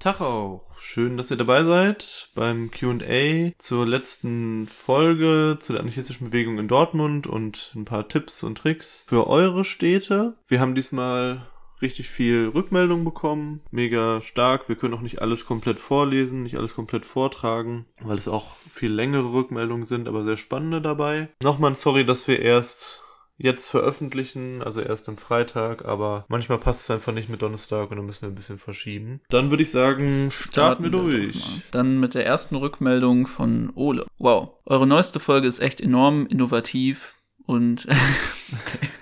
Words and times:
Tag 0.00 0.22
auch. 0.22 0.62
Schön, 0.78 1.18
dass 1.18 1.30
ihr 1.30 1.36
dabei 1.36 1.62
seid 1.62 2.30
beim 2.34 2.70
QA 2.70 3.52
zur 3.58 3.86
letzten 3.86 4.66
Folge 4.66 5.58
zu 5.60 5.74
der 5.74 5.82
anarchistischen 5.82 6.28
Bewegung 6.28 6.58
in 6.58 6.68
Dortmund 6.68 7.26
und 7.26 7.72
ein 7.76 7.84
paar 7.84 8.08
Tipps 8.08 8.42
und 8.42 8.56
Tricks 8.56 9.04
für 9.06 9.26
eure 9.26 9.62
Städte. 9.62 10.38
Wir 10.48 10.58
haben 10.58 10.74
diesmal 10.74 11.46
richtig 11.82 12.08
viel 12.08 12.50
Rückmeldung 12.54 13.04
bekommen. 13.04 13.60
Mega 13.70 14.22
stark. 14.22 14.70
Wir 14.70 14.76
können 14.76 14.94
auch 14.94 15.02
nicht 15.02 15.20
alles 15.20 15.44
komplett 15.44 15.78
vorlesen, 15.78 16.44
nicht 16.44 16.56
alles 16.56 16.74
komplett 16.74 17.04
vortragen, 17.04 17.84
weil 18.00 18.16
es 18.16 18.26
auch 18.26 18.56
viel 18.70 18.92
längere 18.92 19.34
Rückmeldungen 19.34 19.84
sind, 19.84 20.08
aber 20.08 20.24
sehr 20.24 20.38
spannende 20.38 20.80
dabei. 20.80 21.28
Nochmal 21.42 21.74
Sorry, 21.74 22.06
dass 22.06 22.26
wir 22.26 22.40
erst 22.40 22.99
jetzt 23.40 23.70
veröffentlichen, 23.70 24.62
also 24.62 24.80
erst 24.80 25.08
am 25.08 25.16
Freitag, 25.16 25.84
aber 25.84 26.24
manchmal 26.28 26.58
passt 26.58 26.82
es 26.82 26.90
einfach 26.90 27.12
nicht 27.12 27.28
mit 27.28 27.42
Donnerstag 27.42 27.90
und 27.90 27.96
dann 27.96 28.06
müssen 28.06 28.22
wir 28.22 28.28
ein 28.28 28.34
bisschen 28.34 28.58
verschieben. 28.58 29.20
Dann 29.30 29.50
würde 29.50 29.62
ich 29.62 29.70
sagen, 29.70 30.30
starten, 30.30 30.52
starten 30.52 30.82
wir 30.84 30.90
durch. 30.90 31.42
Dann 31.70 31.98
mit 31.98 32.14
der 32.14 32.26
ersten 32.26 32.56
Rückmeldung 32.56 33.26
von 33.26 33.70
Ole. 33.74 34.06
Wow, 34.18 34.58
eure 34.66 34.86
neueste 34.86 35.20
Folge 35.20 35.48
ist 35.48 35.60
echt 35.60 35.80
enorm 35.80 36.26
innovativ 36.26 37.16
und 37.46 37.86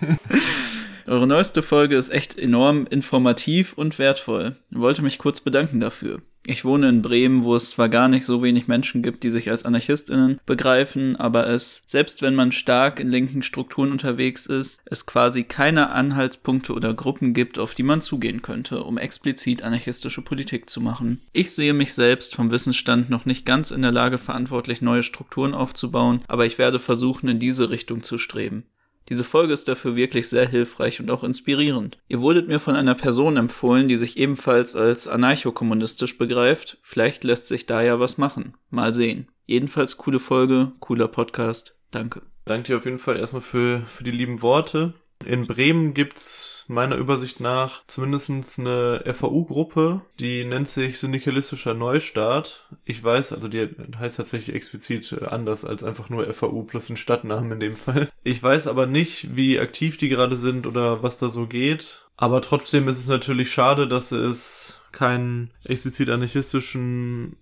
Eure 1.09 1.27
neueste 1.27 1.62
Folge 1.62 1.97
ist 1.97 2.11
echt 2.11 2.39
enorm 2.39 2.87
informativ 2.91 3.73
und 3.73 3.98
wertvoll. 3.98 4.57
Ich 4.71 4.79
wollte 4.79 5.01
mich 5.01 5.17
kurz 5.17 5.41
bedanken 5.41 5.81
dafür. 5.81 6.21
Ich 6.45 6.67
wohne 6.67 6.91
in 6.91 7.01
Bremen, 7.01 7.45
wo 7.45 7.57
es 7.57 7.71
zwar 7.71 7.89
gar 7.89 8.09
nicht 8.09 8.27
so 8.27 8.43
wenig 8.43 8.69
Menschen 8.69 9.03
gibt, 9.03 9.23
die 9.23 9.31
sich 9.31 9.51
als 9.51 9.65
AnarchistInnen 9.65 10.39
begreifen, 10.45 11.17
aber 11.17 11.47
es, 11.47 11.84
selbst 11.87 12.20
wenn 12.20 12.34
man 12.34 12.53
stark 12.53 13.00
in 13.00 13.09
linken 13.09 13.42
Strukturen 13.42 13.91
unterwegs 13.91 14.45
ist, 14.45 14.83
es 14.84 15.06
quasi 15.06 15.45
keine 15.45 15.91
Anhaltspunkte 15.91 16.75
oder 16.75 16.92
Gruppen 16.92 17.33
gibt, 17.33 17.59
auf 17.59 17.75
die 17.75 17.84
man 17.84 18.03
zugehen 18.03 18.43
könnte, 18.43 18.84
um 18.84 18.98
explizit 18.98 19.62
anarchistische 19.62 20.20
Politik 20.20 20.69
zu 20.69 20.83
machen. 20.83 21.22
Ich 21.33 21.53
sehe 21.53 21.72
mich 21.72 21.95
selbst 21.95 22.34
vom 22.34 22.50
Wissensstand 22.50 23.09
noch 23.09 23.25
nicht 23.25 23.47
ganz 23.47 23.70
in 23.70 23.81
der 23.81 23.93
Lage, 23.93 24.19
verantwortlich 24.19 24.83
neue 24.83 25.03
Strukturen 25.03 25.55
aufzubauen, 25.55 26.20
aber 26.28 26.45
ich 26.45 26.59
werde 26.59 26.78
versuchen, 26.78 27.28
in 27.28 27.39
diese 27.39 27.70
Richtung 27.70 28.03
zu 28.03 28.19
streben. 28.19 28.65
Diese 29.09 29.25
Folge 29.25 29.55
ist 29.55 29.69
dafür 29.69 29.97
wirklich 29.97 30.28
sehr 30.28 30.47
hilfreich 30.47 31.01
und 31.01 31.11
auch 31.11 31.25
inspirierend. 31.25 31.98
Ihr 32.09 32.20
wurdet 32.20 32.48
mir 32.48 32.61
von 32.61 32.77
einer 32.77 32.95
Person 32.95 33.37
empfohlen, 33.37 33.89
die 33.89 33.97
sich 33.97 34.19
ebenfalls 34.19 34.77
als 34.77 35.09
anarchokommunistisch 35.09 36.19
begreift. 36.19 36.78
Vielleicht 36.83 37.25
lässt 37.25 37.48
sich 37.48 37.67
da 37.67 37.83
ja 37.83 37.98
was 38.00 38.19
machen. 38.19 38.55
Mal 38.70 38.92
sehen. 38.92 39.28
Jedenfalls 39.47 39.97
coole 39.97 40.20
Folge, 40.20 40.73
cooler 40.81 41.09
Podcast. 41.09 41.78
Danke. 41.91 42.23
Danke 42.45 42.69
dir 42.69 42.77
auf 42.77 42.84
jeden 42.84 42.98
Fall 42.98 43.17
erstmal 43.17 43.42
für, 43.42 43.81
für 43.87 44.05
die 44.05 44.11
lieben 44.11 44.42
Worte. 44.42 44.92
In 45.24 45.47
Bremen 45.47 45.94
gibt's 45.94 46.64
meiner 46.69 46.97
Übersicht 46.97 47.41
nach 47.41 47.83
zumindest 47.86 48.58
eine 48.58 49.02
FAU-Gruppe, 49.05 50.02
die 50.20 50.44
nennt 50.44 50.69
sich 50.69 50.98
Syndikalistischer 50.98 51.75
Neustart. 51.75 52.66
Ich 52.84 53.02
weiß, 53.02 53.33
also 53.33 53.48
die 53.48 53.69
heißt 53.98 54.19
tatsächlich 54.19 54.55
explizit 54.55 55.22
anders 55.22 55.64
als 55.64 55.83
einfach 55.83 56.08
nur 56.08 56.33
FAU 56.33 56.62
plus 56.62 56.88
ein 56.88 56.97
Stadtnamen 56.97 57.52
in 57.52 57.60
dem 57.60 57.77
Fall. 57.77 58.10
Ich 58.22 58.42
weiß 58.42 58.69
aber 58.69 58.86
nicht, 58.86 59.34
wie 59.34 59.58
aktiv 59.58 59.97
die 59.97 60.08
gerade 60.08 60.36
sind 60.36 60.66
oder 60.66 61.02
was 61.02 61.19
da 61.19 61.28
so 61.28 61.47
geht. 61.47 62.06
Aber 62.16 62.41
trotzdem 62.41 62.88
ist 62.88 62.98
es 62.98 63.08
natürlich 63.08 63.53
schade, 63.53 63.86
dass 63.88 64.12
es 64.12 64.80
keinen 64.92 65.50
explizit 65.64 66.10
anarchistischen 66.10 67.36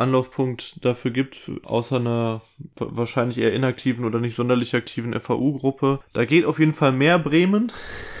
Anlaufpunkt 0.00 0.84
dafür 0.84 1.10
gibt, 1.10 1.50
außer 1.64 1.96
einer 1.96 2.42
wahrscheinlich 2.76 3.38
eher 3.38 3.52
inaktiven 3.52 4.04
oder 4.04 4.20
nicht 4.20 4.34
sonderlich 4.34 4.74
aktiven 4.74 5.18
FAU-Gruppe. 5.18 6.00
Da 6.12 6.24
geht 6.24 6.44
auf 6.44 6.58
jeden 6.58 6.74
Fall 6.74 6.92
mehr 6.92 7.18
Bremen. 7.18 7.72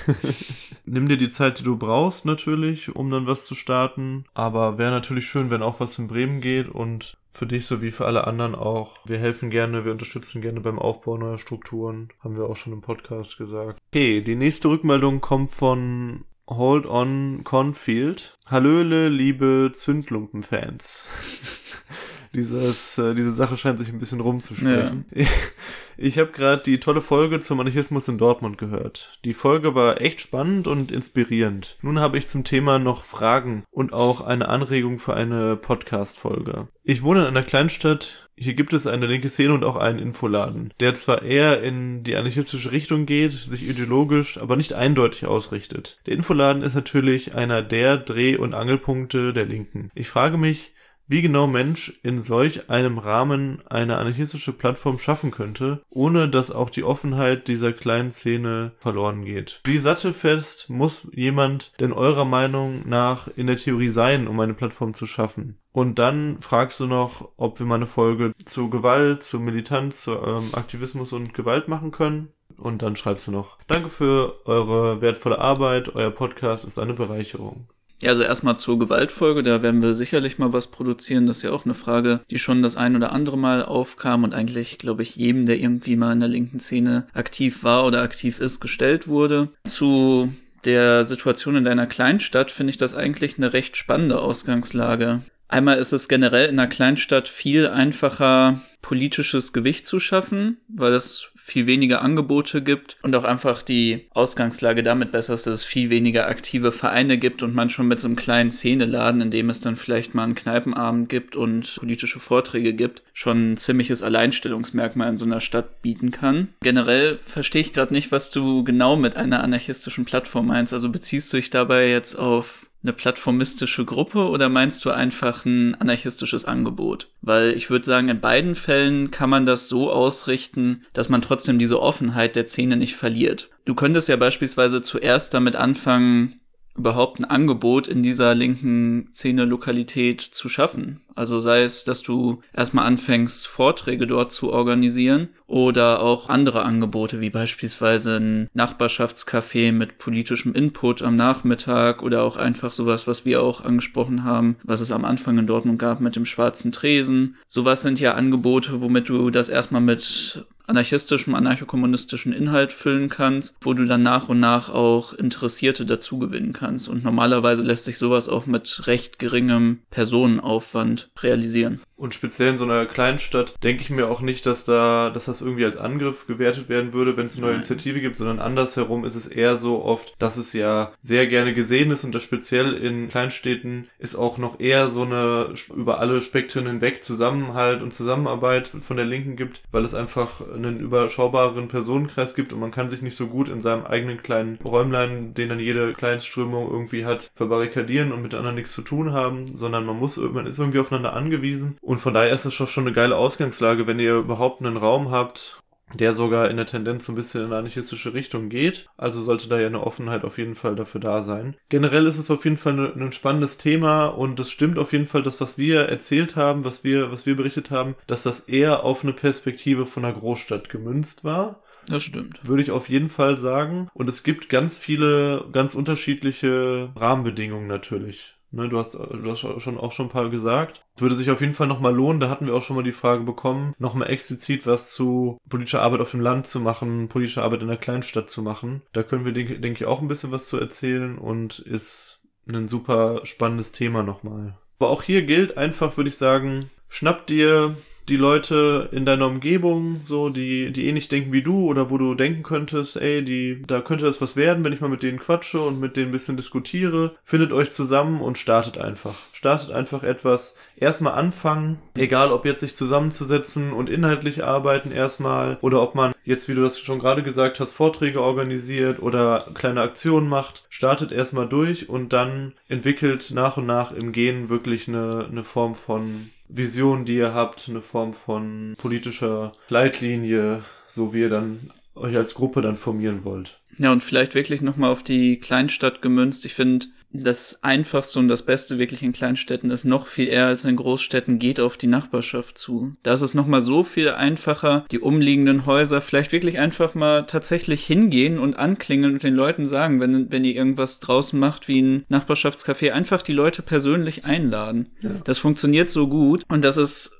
Nimm 0.84 1.08
dir 1.08 1.16
die 1.16 1.30
Zeit, 1.30 1.58
die 1.58 1.62
du 1.62 1.76
brauchst, 1.76 2.24
natürlich, 2.24 2.94
um 2.94 3.10
dann 3.10 3.26
was 3.26 3.46
zu 3.46 3.54
starten. 3.54 4.24
Aber 4.34 4.78
wäre 4.78 4.90
natürlich 4.90 5.26
schön, 5.26 5.50
wenn 5.50 5.62
auch 5.62 5.80
was 5.80 5.98
in 5.98 6.08
Bremen 6.08 6.40
geht 6.40 6.68
und 6.68 7.16
für 7.30 7.46
dich 7.46 7.66
sowie 7.66 7.92
für 7.92 8.06
alle 8.06 8.26
anderen 8.26 8.54
auch. 8.54 8.98
Wir 9.06 9.18
helfen 9.18 9.50
gerne, 9.50 9.84
wir 9.84 9.92
unterstützen 9.92 10.42
gerne 10.42 10.60
beim 10.60 10.78
Aufbau 10.78 11.16
neuer 11.16 11.38
Strukturen. 11.38 12.08
Haben 12.18 12.36
wir 12.36 12.44
auch 12.44 12.56
schon 12.56 12.72
im 12.72 12.80
Podcast 12.80 13.38
gesagt. 13.38 13.78
Okay, 13.92 14.20
die 14.20 14.34
nächste 14.34 14.68
Rückmeldung 14.68 15.20
kommt 15.20 15.50
von 15.50 16.24
Hold 16.50 16.86
on 16.86 17.42
Cornfield. 17.44 18.36
Hallöle, 18.46 19.08
liebe 19.08 19.70
Zündlumpen-Fans. 19.72 21.06
Dieses, 22.34 22.96
äh, 22.98 23.14
diese 23.16 23.32
Sache 23.32 23.56
scheint 23.56 23.80
sich 23.80 23.88
ein 23.88 23.98
bisschen 23.98 24.20
rumzusprechen. 24.20 25.04
Ja. 25.12 25.26
Ich 26.02 26.18
habe 26.18 26.32
gerade 26.32 26.62
die 26.62 26.80
tolle 26.80 27.02
Folge 27.02 27.40
zum 27.40 27.60
Anarchismus 27.60 28.08
in 28.08 28.16
Dortmund 28.16 28.56
gehört. 28.56 29.18
Die 29.26 29.34
Folge 29.34 29.74
war 29.74 30.00
echt 30.00 30.22
spannend 30.22 30.66
und 30.66 30.90
inspirierend. 30.90 31.76
Nun 31.82 32.00
habe 32.00 32.16
ich 32.16 32.26
zum 32.26 32.42
Thema 32.42 32.78
noch 32.78 33.04
Fragen 33.04 33.64
und 33.70 33.92
auch 33.92 34.22
eine 34.22 34.48
Anregung 34.48 34.98
für 34.98 35.12
eine 35.12 35.56
Podcast-Folge. 35.56 36.68
Ich 36.84 37.02
wohne 37.02 37.20
in 37.20 37.26
einer 37.26 37.42
Kleinstadt. 37.42 38.30
Hier 38.34 38.54
gibt 38.54 38.72
es 38.72 38.86
eine 38.86 39.08
linke 39.08 39.28
Szene 39.28 39.52
und 39.52 39.62
auch 39.62 39.76
einen 39.76 39.98
Infoladen, 39.98 40.72
der 40.80 40.94
zwar 40.94 41.20
eher 41.20 41.62
in 41.62 42.02
die 42.02 42.16
anarchistische 42.16 42.72
Richtung 42.72 43.04
geht, 43.04 43.34
sich 43.34 43.68
ideologisch, 43.68 44.38
aber 44.38 44.56
nicht 44.56 44.72
eindeutig 44.72 45.26
ausrichtet. 45.26 45.98
Der 46.06 46.14
Infoladen 46.14 46.62
ist 46.62 46.74
natürlich 46.74 47.34
einer 47.34 47.60
der 47.60 47.98
Dreh- 47.98 48.38
und 48.38 48.54
Angelpunkte 48.54 49.34
der 49.34 49.44
Linken. 49.44 49.90
Ich 49.94 50.08
frage 50.08 50.38
mich, 50.38 50.72
wie 51.10 51.22
genau 51.22 51.48
Mensch 51.48 51.98
in 52.04 52.20
solch 52.20 52.70
einem 52.70 52.98
Rahmen 52.98 53.62
eine 53.68 53.96
anarchistische 53.96 54.52
Plattform 54.52 54.98
schaffen 54.98 55.32
könnte, 55.32 55.82
ohne 55.90 56.28
dass 56.28 56.52
auch 56.52 56.70
die 56.70 56.84
Offenheit 56.84 57.48
dieser 57.48 57.72
kleinen 57.72 58.12
Szene 58.12 58.72
verloren 58.78 59.24
geht. 59.24 59.60
Wie 59.64 59.78
sattelfest 59.78 60.70
muss 60.70 61.08
jemand 61.12 61.72
denn 61.80 61.92
eurer 61.92 62.24
Meinung 62.24 62.88
nach 62.88 63.26
in 63.36 63.48
der 63.48 63.56
Theorie 63.56 63.88
sein, 63.88 64.28
um 64.28 64.38
eine 64.38 64.54
Plattform 64.54 64.94
zu 64.94 65.06
schaffen? 65.06 65.58
Und 65.72 65.98
dann 65.98 66.40
fragst 66.40 66.78
du 66.78 66.86
noch, 66.86 67.28
ob 67.36 67.58
wir 67.58 67.66
mal 67.66 67.74
eine 67.76 67.86
Folge 67.88 68.32
zu 68.44 68.70
Gewalt, 68.70 69.24
zu 69.24 69.40
Militanz, 69.40 70.02
zu 70.02 70.12
ähm, 70.12 70.50
Aktivismus 70.52 71.12
und 71.12 71.34
Gewalt 71.34 71.66
machen 71.66 71.90
können. 71.90 72.28
Und 72.56 72.82
dann 72.82 72.94
schreibst 72.94 73.26
du 73.26 73.32
noch, 73.32 73.58
danke 73.66 73.88
für 73.88 74.46
eure 74.46 75.00
wertvolle 75.00 75.38
Arbeit, 75.38 75.94
euer 75.94 76.10
Podcast 76.10 76.64
ist 76.64 76.78
eine 76.78 76.94
Bereicherung. 76.94 77.66
Ja, 78.02 78.10
also 78.10 78.22
erstmal 78.22 78.56
zur 78.56 78.78
Gewaltfolge, 78.78 79.42
da 79.42 79.62
werden 79.62 79.82
wir 79.82 79.94
sicherlich 79.94 80.38
mal 80.38 80.52
was 80.52 80.68
produzieren. 80.68 81.26
Das 81.26 81.38
ist 81.38 81.42
ja 81.42 81.52
auch 81.52 81.66
eine 81.66 81.74
Frage, 81.74 82.20
die 82.30 82.38
schon 82.38 82.62
das 82.62 82.76
ein 82.76 82.96
oder 82.96 83.12
andere 83.12 83.36
Mal 83.36 83.62
aufkam 83.62 84.24
und 84.24 84.34
eigentlich, 84.34 84.78
glaube 84.78 85.02
ich, 85.02 85.16
jedem, 85.16 85.44
der 85.44 85.58
irgendwie 85.58 85.96
mal 85.96 86.12
in 86.12 86.20
der 86.20 86.28
linken 86.28 86.60
Szene 86.60 87.06
aktiv 87.12 87.62
war 87.62 87.84
oder 87.84 88.00
aktiv 88.00 88.40
ist, 88.40 88.60
gestellt 88.60 89.06
wurde. 89.06 89.50
Zu 89.64 90.32
der 90.64 91.04
Situation 91.04 91.56
in 91.56 91.64
deiner 91.64 91.86
Kleinstadt 91.86 92.50
finde 92.50 92.70
ich 92.70 92.76
das 92.76 92.94
eigentlich 92.94 93.36
eine 93.36 93.52
recht 93.52 93.76
spannende 93.76 94.20
Ausgangslage. 94.20 95.20
Einmal 95.50 95.78
ist 95.78 95.92
es 95.92 96.08
generell 96.08 96.48
in 96.48 96.60
einer 96.60 96.68
Kleinstadt 96.68 97.28
viel 97.28 97.66
einfacher, 97.66 98.60
politisches 98.82 99.52
Gewicht 99.52 99.84
zu 99.84 99.98
schaffen, 99.98 100.58
weil 100.68 100.92
es 100.92 101.28
viel 101.34 101.66
weniger 101.66 102.02
Angebote 102.02 102.62
gibt 102.62 102.96
und 103.02 103.16
auch 103.16 103.24
einfach 103.24 103.62
die 103.62 104.06
Ausgangslage 104.10 104.84
damit 104.84 105.10
besser 105.10 105.34
ist, 105.34 105.46
dass 105.46 105.54
es 105.54 105.64
viel 105.64 105.90
weniger 105.90 106.28
aktive 106.28 106.70
Vereine 106.70 107.18
gibt 107.18 107.42
und 107.42 107.52
man 107.52 107.68
schon 107.68 107.88
mit 107.88 107.98
so 107.98 108.06
einem 108.06 108.16
kleinen 108.16 108.52
Szeneladen, 108.52 109.20
in 109.20 109.30
dem 109.32 109.50
es 109.50 109.60
dann 109.60 109.74
vielleicht 109.74 110.14
mal 110.14 110.22
einen 110.22 110.36
Kneipenabend 110.36 111.08
gibt 111.08 111.34
und 111.34 111.76
politische 111.76 112.20
Vorträge 112.20 112.72
gibt, 112.72 113.02
schon 113.12 113.52
ein 113.52 113.56
ziemliches 113.56 114.02
Alleinstellungsmerkmal 114.02 115.10
in 115.10 115.18
so 115.18 115.24
einer 115.24 115.40
Stadt 115.40 115.82
bieten 115.82 116.12
kann. 116.12 116.48
Generell 116.60 117.18
verstehe 117.26 117.62
ich 117.62 117.72
gerade 117.72 117.92
nicht, 117.92 118.12
was 118.12 118.30
du 118.30 118.62
genau 118.62 118.94
mit 118.94 119.16
einer 119.16 119.42
anarchistischen 119.42 120.04
Plattform 120.04 120.46
meinst. 120.46 120.72
Also 120.72 120.90
beziehst 120.90 121.32
du 121.32 121.38
dich 121.38 121.50
dabei 121.50 121.88
jetzt 121.88 122.14
auf 122.14 122.69
eine 122.82 122.92
plattformistische 122.92 123.84
Gruppe 123.84 124.28
oder 124.28 124.48
meinst 124.48 124.84
du 124.84 124.90
einfach 124.90 125.44
ein 125.44 125.74
anarchistisches 125.74 126.44
Angebot? 126.44 127.10
Weil 127.20 127.52
ich 127.52 127.70
würde 127.70 127.84
sagen, 127.84 128.08
in 128.08 128.20
beiden 128.20 128.54
Fällen 128.54 129.10
kann 129.10 129.30
man 129.30 129.46
das 129.46 129.68
so 129.68 129.92
ausrichten, 129.92 130.84
dass 130.92 131.08
man 131.08 131.22
trotzdem 131.22 131.58
diese 131.58 131.80
Offenheit 131.80 132.36
der 132.36 132.46
Szene 132.46 132.76
nicht 132.76 132.96
verliert. 132.96 133.50
Du 133.64 133.74
könntest 133.74 134.08
ja 134.08 134.16
beispielsweise 134.16 134.82
zuerst 134.82 135.34
damit 135.34 135.56
anfangen, 135.56 136.40
überhaupt 136.76 137.20
ein 137.20 137.24
Angebot 137.24 137.88
in 137.88 138.02
dieser 138.02 138.34
linken 138.34 139.08
Szene-Lokalität 139.12 140.20
zu 140.20 140.48
schaffen. 140.48 141.00
Also 141.14 141.40
sei 141.40 141.62
es, 141.62 141.84
dass 141.84 142.02
du 142.02 142.40
erstmal 142.54 142.86
anfängst, 142.86 143.46
Vorträge 143.46 144.06
dort 144.06 144.32
zu 144.32 144.52
organisieren 144.52 145.28
oder 145.46 146.00
auch 146.00 146.28
andere 146.28 146.62
Angebote, 146.62 147.20
wie 147.20 147.30
beispielsweise 147.30 148.16
ein 148.16 148.48
Nachbarschaftscafé 148.54 149.72
mit 149.72 149.98
politischem 149.98 150.54
Input 150.54 151.02
am 151.02 151.16
Nachmittag 151.16 152.02
oder 152.02 152.22
auch 152.22 152.36
einfach 152.36 152.72
sowas, 152.72 153.06
was 153.06 153.24
wir 153.24 153.42
auch 153.42 153.62
angesprochen 153.62 154.24
haben, 154.24 154.56
was 154.62 154.80
es 154.80 154.92
am 154.92 155.04
Anfang 155.04 155.38
in 155.38 155.46
Dortmund 155.46 155.78
gab 155.78 156.00
mit 156.00 156.16
dem 156.16 156.24
schwarzen 156.24 156.72
Tresen. 156.72 157.36
Sowas 157.48 157.82
sind 157.82 158.00
ja 158.00 158.14
Angebote, 158.14 158.80
womit 158.80 159.08
du 159.08 159.30
das 159.30 159.48
erstmal 159.48 159.82
mit 159.82 160.46
anarchistischem, 160.70 161.34
anarchokommunistischen 161.34 162.32
Inhalt 162.32 162.72
füllen 162.72 163.08
kannst, 163.08 163.56
wo 163.60 163.74
du 163.74 163.84
dann 163.84 164.02
nach 164.02 164.28
und 164.28 164.40
nach 164.40 164.70
auch 164.70 165.12
Interessierte 165.12 165.84
dazu 165.84 166.18
gewinnen 166.18 166.52
kannst. 166.52 166.88
Und 166.88 167.04
normalerweise 167.04 167.62
lässt 167.62 167.84
sich 167.84 167.98
sowas 167.98 168.28
auch 168.28 168.46
mit 168.46 168.86
recht 168.86 169.18
geringem 169.18 169.80
Personenaufwand 169.90 171.10
realisieren. 171.22 171.80
Und 172.00 172.14
speziell 172.14 172.48
in 172.48 172.56
so 172.56 172.64
einer 172.64 172.86
Kleinstadt 172.86 173.62
denke 173.62 173.82
ich 173.82 173.90
mir 173.90 174.08
auch 174.08 174.22
nicht, 174.22 174.46
dass 174.46 174.64
da, 174.64 175.10
dass 175.10 175.26
das 175.26 175.42
irgendwie 175.42 175.66
als 175.66 175.76
Angriff 175.76 176.26
gewertet 176.26 176.70
werden 176.70 176.94
würde, 176.94 177.18
wenn 177.18 177.26
es 177.26 177.36
eine 177.36 177.44
neue. 177.44 177.56
Initiative 177.56 178.00
gibt, 178.00 178.16
sondern 178.16 178.38
andersherum 178.38 179.04
ist 179.04 179.16
es 179.16 179.26
eher 179.26 179.58
so 179.58 179.84
oft, 179.84 180.14
dass 180.18 180.38
es 180.38 180.54
ja 180.54 180.92
sehr 181.02 181.26
gerne 181.26 181.52
gesehen 181.52 181.90
ist 181.90 182.04
und 182.04 182.14
das 182.14 182.22
speziell 182.22 182.72
in 182.72 183.08
Kleinstädten 183.08 183.88
ist 183.98 184.14
auch 184.14 184.38
noch 184.38 184.60
eher 184.60 184.88
so 184.88 185.02
eine 185.02 185.52
über 185.76 186.00
alle 186.00 186.22
Spektren 186.22 186.66
hinweg 186.66 187.04
Zusammenhalt 187.04 187.82
und 187.82 187.92
Zusammenarbeit 187.92 188.68
von 188.68 188.96
der 188.96 189.04
Linken 189.04 189.36
gibt, 189.36 189.60
weil 189.70 189.84
es 189.84 189.92
einfach 189.92 190.40
einen 190.40 190.80
überschaubaren 190.80 191.68
Personenkreis 191.68 192.34
gibt 192.34 192.54
und 192.54 192.60
man 192.60 192.70
kann 192.70 192.88
sich 192.88 193.02
nicht 193.02 193.14
so 193.14 193.26
gut 193.26 193.50
in 193.50 193.60
seinem 193.60 193.84
eigenen 193.84 194.22
kleinen 194.22 194.58
Räumlein, 194.64 195.34
den 195.34 195.50
dann 195.50 195.60
jede 195.60 195.92
Kleinstströmung 195.92 196.70
irgendwie 196.70 197.04
hat, 197.04 197.30
verbarrikadieren 197.34 198.10
und 198.10 198.22
mit 198.22 198.32
anderen 198.32 198.54
nichts 198.54 198.72
zu 198.72 198.80
tun 198.80 199.12
haben, 199.12 199.54
sondern 199.54 199.84
man 199.84 199.98
muss, 199.98 200.16
man 200.16 200.46
ist 200.46 200.58
irgendwie 200.58 200.78
aufeinander 200.78 201.12
angewiesen 201.12 201.76
und 201.90 201.98
von 201.98 202.14
daher 202.14 202.32
ist 202.32 202.44
es 202.44 202.54
schon 202.54 202.84
eine 202.84 202.92
geile 202.92 203.16
Ausgangslage, 203.16 203.88
wenn 203.88 203.98
ihr 203.98 204.14
überhaupt 204.14 204.60
einen 204.60 204.76
Raum 204.76 205.10
habt, 205.10 205.58
der 205.92 206.12
sogar 206.12 206.48
in 206.48 206.56
der 206.56 206.66
Tendenz 206.66 207.04
so 207.04 207.10
ein 207.10 207.16
bisschen 207.16 207.40
in 207.40 207.46
eine 207.48 207.56
anarchistische 207.56 208.14
Richtung 208.14 208.48
geht. 208.48 208.86
Also 208.96 209.20
sollte 209.22 209.48
da 209.48 209.58
ja 209.58 209.66
eine 209.66 209.84
Offenheit 209.84 210.22
auf 210.22 210.38
jeden 210.38 210.54
Fall 210.54 210.76
dafür 210.76 211.00
da 211.00 211.24
sein. 211.24 211.56
Generell 211.68 212.06
ist 212.06 212.18
es 212.18 212.30
auf 212.30 212.44
jeden 212.44 212.58
Fall 212.58 212.92
ein, 212.94 213.10
spannendes 213.10 213.58
Thema 213.58 214.06
und 214.06 214.38
es 214.38 214.52
stimmt 214.52 214.78
auf 214.78 214.92
jeden 214.92 215.08
Fall, 215.08 215.24
das, 215.24 215.40
was 215.40 215.58
wir 215.58 215.80
erzählt 215.80 216.36
haben, 216.36 216.64
was 216.64 216.84
wir, 216.84 217.10
was 217.10 217.26
wir 217.26 217.34
berichtet 217.34 217.72
haben, 217.72 217.96
dass 218.06 218.22
das 218.22 218.38
eher 218.38 218.84
auf 218.84 219.02
eine 219.02 219.12
Perspektive 219.12 219.84
von 219.84 220.04
einer 220.04 220.14
Großstadt 220.14 220.68
gemünzt 220.68 221.24
war. 221.24 221.60
Das 221.88 222.04
stimmt. 222.04 222.46
Würde 222.46 222.62
ich 222.62 222.70
auf 222.70 222.88
jeden 222.88 223.08
Fall 223.08 223.36
sagen. 223.36 223.88
Und 223.94 224.08
es 224.08 224.22
gibt 224.22 224.48
ganz 224.48 224.78
viele, 224.78 225.48
ganz 225.50 225.74
unterschiedliche 225.74 226.90
Rahmenbedingungen 226.94 227.66
natürlich. 227.66 228.36
Ne, 228.52 228.68
du 228.68 228.78
hast, 228.78 228.94
du 228.94 229.30
hast 229.30 229.38
schon 229.38 229.78
auch 229.78 229.92
schon 229.92 230.06
ein 230.06 230.10
paar 230.12 230.28
gesagt. 230.28 230.84
Es 230.96 231.02
würde 231.02 231.14
sich 231.14 231.30
auf 231.30 231.40
jeden 231.40 231.54
Fall 231.54 231.68
nochmal 231.68 231.94
lohnen, 231.94 232.20
da 232.20 232.28
hatten 232.28 232.46
wir 232.46 232.54
auch 232.54 232.62
schon 232.62 232.76
mal 232.76 232.82
die 232.82 232.92
Frage 232.92 233.22
bekommen, 233.22 233.74
nochmal 233.78 234.10
explizit 234.10 234.66
was 234.66 234.92
zu 234.92 235.38
politischer 235.48 235.82
Arbeit 235.82 236.00
auf 236.00 236.10
dem 236.10 236.20
Land 236.20 236.46
zu 236.46 236.58
machen, 236.58 237.08
politische 237.08 237.42
Arbeit 237.42 237.62
in 237.62 237.68
der 237.68 237.76
Kleinstadt 237.76 238.28
zu 238.28 238.42
machen. 238.42 238.82
Da 238.92 239.04
können 239.04 239.24
wir, 239.24 239.32
denke, 239.32 239.60
denke 239.60 239.84
ich, 239.84 239.86
auch 239.88 240.00
ein 240.00 240.08
bisschen 240.08 240.32
was 240.32 240.46
zu 240.46 240.58
erzählen 240.58 241.16
und 241.16 241.60
ist 241.60 242.22
ein 242.48 242.68
super 242.68 243.20
spannendes 243.24 243.70
Thema 243.70 244.02
nochmal. 244.02 244.56
Aber 244.78 244.90
auch 244.90 245.02
hier 245.02 245.22
gilt 245.22 245.56
einfach, 245.56 245.96
würde 245.96 246.08
ich 246.08 246.16
sagen, 246.16 246.70
schnapp 246.88 247.26
dir 247.26 247.76
die 248.10 248.16
Leute 248.16 248.88
in 248.90 249.06
deiner 249.06 249.28
Umgebung, 249.28 250.00
so, 250.02 250.30
die, 250.30 250.72
die 250.72 250.88
ähnlich 250.88 251.08
denken 251.08 251.32
wie 251.32 251.42
du 251.42 251.66
oder 251.66 251.90
wo 251.90 251.96
du 251.96 252.14
denken 252.16 252.42
könntest, 252.42 252.96
ey, 252.96 253.24
die, 253.24 253.62
da 253.64 253.80
könnte 253.80 254.04
das 254.04 254.20
was 254.20 254.34
werden, 254.34 254.64
wenn 254.64 254.72
ich 254.72 254.80
mal 254.80 254.90
mit 254.90 255.04
denen 255.04 255.20
quatsche 255.20 255.60
und 255.60 255.78
mit 255.78 255.96
denen 255.96 256.08
ein 256.08 256.12
bisschen 256.12 256.36
diskutiere. 256.36 257.14
Findet 257.22 257.52
euch 257.52 257.70
zusammen 257.72 258.20
und 258.20 258.36
startet 258.36 258.78
einfach. 258.78 259.14
Startet 259.32 259.70
einfach 259.70 260.02
etwas. 260.02 260.56
Erstmal 260.76 261.14
anfangen, 261.14 261.78
egal 261.94 262.32
ob 262.32 262.44
jetzt 262.44 262.60
sich 262.60 262.74
zusammenzusetzen 262.74 263.72
und 263.72 263.88
inhaltlich 263.88 264.42
arbeiten 264.42 264.90
erstmal 264.90 265.58
oder 265.60 265.80
ob 265.80 265.94
man 265.94 266.12
jetzt, 266.24 266.48
wie 266.48 266.54
du 266.54 266.62
das 266.62 266.80
schon 266.80 266.98
gerade 266.98 267.22
gesagt 267.22 267.60
hast, 267.60 267.72
Vorträge 267.72 268.20
organisiert 268.20 269.00
oder 269.00 269.46
kleine 269.54 269.82
Aktionen 269.82 270.28
macht. 270.28 270.64
Startet 270.68 271.12
erstmal 271.12 271.48
durch 271.48 271.88
und 271.88 272.12
dann 272.12 272.54
entwickelt 272.68 273.30
nach 273.32 273.56
und 273.56 273.66
nach 273.66 273.92
im 273.92 274.10
Gehen 274.10 274.48
wirklich 274.48 274.88
eine, 274.88 275.28
eine 275.30 275.44
Form 275.44 275.76
von 275.76 276.30
Vision, 276.52 277.04
die 277.04 277.16
ihr 277.16 277.34
habt, 277.34 277.68
eine 277.68 277.80
Form 277.80 278.12
von 278.12 278.74
politischer 278.76 279.52
Leitlinie, 279.68 280.62
so 280.88 281.14
wie 281.14 281.20
ihr 281.20 281.30
dann 281.30 281.70
euch 281.94 282.16
als 282.16 282.34
Gruppe 282.34 282.60
dann 282.62 282.76
formieren 282.76 283.24
wollt. 283.24 283.60
Ja, 283.78 283.92
und 283.92 284.02
vielleicht 284.02 284.34
wirklich 284.34 284.60
nochmal 284.62 284.90
auf 284.90 285.02
die 285.02 285.38
Kleinstadt 285.38 286.02
gemünzt. 286.02 286.44
Ich 286.44 286.54
finde, 286.54 286.86
das 287.12 287.62
Einfachste 287.62 288.18
und 288.18 288.28
das 288.28 288.42
Beste 288.42 288.78
wirklich 288.78 289.02
in 289.02 289.12
Kleinstädten 289.12 289.70
ist 289.70 289.84
noch 289.84 290.06
viel 290.06 290.28
eher 290.28 290.46
als 290.46 290.64
in 290.64 290.76
Großstädten 290.76 291.38
geht 291.38 291.58
auf 291.58 291.76
die 291.76 291.88
Nachbarschaft 291.88 292.56
zu. 292.56 292.94
Da 293.02 293.12
ist 293.12 293.22
es 293.22 293.34
nochmal 293.34 293.62
so 293.62 293.82
viel 293.82 294.10
einfacher, 294.10 294.84
die 294.90 295.00
umliegenden 295.00 295.66
Häuser 295.66 296.00
vielleicht 296.00 296.32
wirklich 296.32 296.58
einfach 296.58 296.94
mal 296.94 297.22
tatsächlich 297.26 297.84
hingehen 297.84 298.38
und 298.38 298.56
anklingeln 298.56 299.14
und 299.14 299.22
den 299.22 299.34
Leuten 299.34 299.66
sagen, 299.66 300.00
wenn, 300.00 300.30
wenn 300.30 300.44
ihr 300.44 300.54
irgendwas 300.54 301.00
draußen 301.00 301.38
macht 301.38 301.68
wie 301.68 301.82
ein 301.82 302.04
Nachbarschaftscafé, 302.08 302.90
einfach 302.92 303.22
die 303.22 303.32
Leute 303.32 303.62
persönlich 303.62 304.24
einladen. 304.24 304.90
Ja. 305.00 305.10
Das 305.24 305.38
funktioniert 305.38 305.90
so 305.90 306.08
gut 306.08 306.44
und 306.48 306.64
das 306.64 306.76
ist 306.76 307.19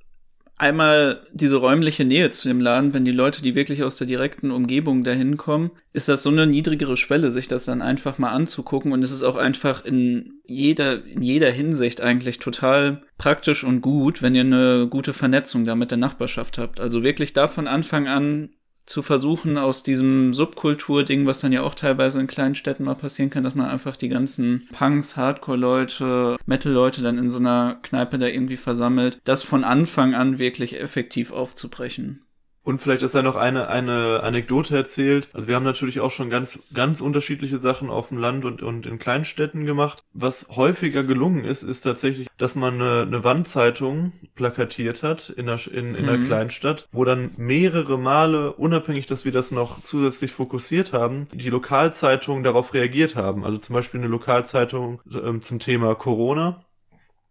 einmal 0.60 1.26
diese 1.32 1.56
räumliche 1.56 2.04
Nähe 2.04 2.30
zu 2.30 2.48
dem 2.48 2.60
Laden, 2.60 2.92
wenn 2.92 3.04
die 3.04 3.12
Leute, 3.12 3.42
die 3.42 3.54
wirklich 3.54 3.82
aus 3.82 3.96
der 3.96 4.06
direkten 4.06 4.50
Umgebung 4.50 5.04
dahin 5.04 5.36
kommen, 5.36 5.70
ist 5.92 6.08
das 6.08 6.22
so 6.22 6.30
eine 6.30 6.46
niedrigere 6.46 6.96
Schwelle, 6.96 7.32
sich 7.32 7.48
das 7.48 7.64
dann 7.64 7.82
einfach 7.82 8.18
mal 8.18 8.30
anzugucken 8.30 8.92
und 8.92 9.02
es 9.02 9.10
ist 9.10 9.22
auch 9.22 9.36
einfach 9.36 9.84
in 9.84 10.40
jeder, 10.44 11.04
in 11.04 11.22
jeder 11.22 11.50
Hinsicht 11.50 12.00
eigentlich 12.00 12.38
total 12.38 13.02
praktisch 13.18 13.64
und 13.64 13.80
gut, 13.80 14.22
wenn 14.22 14.34
ihr 14.34 14.42
eine 14.42 14.86
gute 14.88 15.12
Vernetzung 15.12 15.64
da 15.64 15.74
mit 15.74 15.90
der 15.90 15.98
Nachbarschaft 15.98 16.58
habt. 16.58 16.80
Also 16.80 17.02
wirklich 17.02 17.32
da 17.32 17.48
von 17.48 17.66
Anfang 17.66 18.06
an 18.06 18.50
zu 18.90 19.02
versuchen, 19.02 19.56
aus 19.56 19.84
diesem 19.84 20.34
Subkultur-Ding, 20.34 21.25
was 21.25 21.40
dann 21.40 21.52
ja 21.52 21.62
auch 21.62 21.76
teilweise 21.76 22.20
in 22.20 22.26
kleinen 22.26 22.56
Städten 22.56 22.84
mal 22.84 22.96
passieren 22.96 23.31
kann, 23.31 23.44
dass 23.44 23.54
man 23.54 23.70
einfach 23.70 23.94
die 23.94 24.08
ganzen 24.08 24.69
Punks, 24.72 25.16
Hardcore-Leute, 25.16 26.37
Metal-Leute 26.44 27.00
dann 27.00 27.16
in 27.16 27.31
so 27.31 27.38
einer 27.38 27.78
Kneipe 27.82 28.19
da 28.19 28.26
irgendwie 28.26 28.56
versammelt, 28.56 29.20
das 29.25 29.44
von 29.44 29.62
Anfang 29.62 30.14
an 30.14 30.38
wirklich 30.38 30.81
effektiv 30.81 31.31
aufzubrechen. 31.31 32.22
Und 32.62 32.80
vielleicht 32.80 33.02
ist 33.02 33.14
da 33.14 33.22
noch 33.22 33.36
eine, 33.36 33.68
eine 33.68 34.20
Anekdote 34.22 34.76
erzählt. 34.76 35.28
Also 35.32 35.48
wir 35.48 35.56
haben 35.56 35.64
natürlich 35.64 36.00
auch 36.00 36.10
schon 36.10 36.28
ganz, 36.28 36.62
ganz 36.74 37.00
unterschiedliche 37.00 37.56
Sachen 37.56 37.88
auf 37.88 38.08
dem 38.08 38.18
Land 38.18 38.44
und, 38.44 38.62
und 38.62 38.86
in 38.86 38.98
Kleinstädten 38.98 39.64
gemacht. 39.64 40.02
Was 40.12 40.46
häufiger 40.54 41.02
gelungen 41.02 41.44
ist, 41.44 41.62
ist 41.62 41.80
tatsächlich, 41.82 42.28
dass 42.36 42.54
man 42.54 42.74
eine, 42.74 43.02
eine 43.02 43.24
Wandzeitung 43.24 44.12
plakatiert 44.34 45.02
hat 45.02 45.30
in 45.30 45.46
der, 45.46 45.58
in, 45.72 45.94
in 45.94 46.02
mhm. 46.02 46.06
der 46.06 46.18
Kleinstadt, 46.18 46.86
wo 46.92 47.04
dann 47.04 47.30
mehrere 47.38 47.98
Male, 47.98 48.52
unabhängig, 48.52 49.06
dass 49.06 49.24
wir 49.24 49.32
das 49.32 49.50
noch 49.50 49.82
zusätzlich 49.82 50.32
fokussiert 50.32 50.92
haben, 50.92 51.28
die 51.32 51.50
Lokalzeitungen 51.50 52.44
darauf 52.44 52.74
reagiert 52.74 53.16
haben. 53.16 53.44
Also 53.44 53.56
zum 53.58 53.74
Beispiel 53.74 54.00
eine 54.00 54.08
Lokalzeitung 54.08 55.00
ähm, 55.12 55.40
zum 55.40 55.60
Thema 55.60 55.94
Corona 55.94 56.62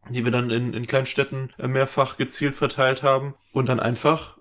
die 0.10 0.24
wir 0.24 0.32
dann 0.32 0.50
in, 0.50 0.74
in 0.74 0.88
Kleinstädten 0.88 1.52
äh, 1.60 1.68
mehrfach 1.68 2.18
gezielt 2.18 2.56
verteilt 2.56 3.04
haben 3.04 3.36
und 3.52 3.70
dann 3.70 3.80
einfach 3.80 4.39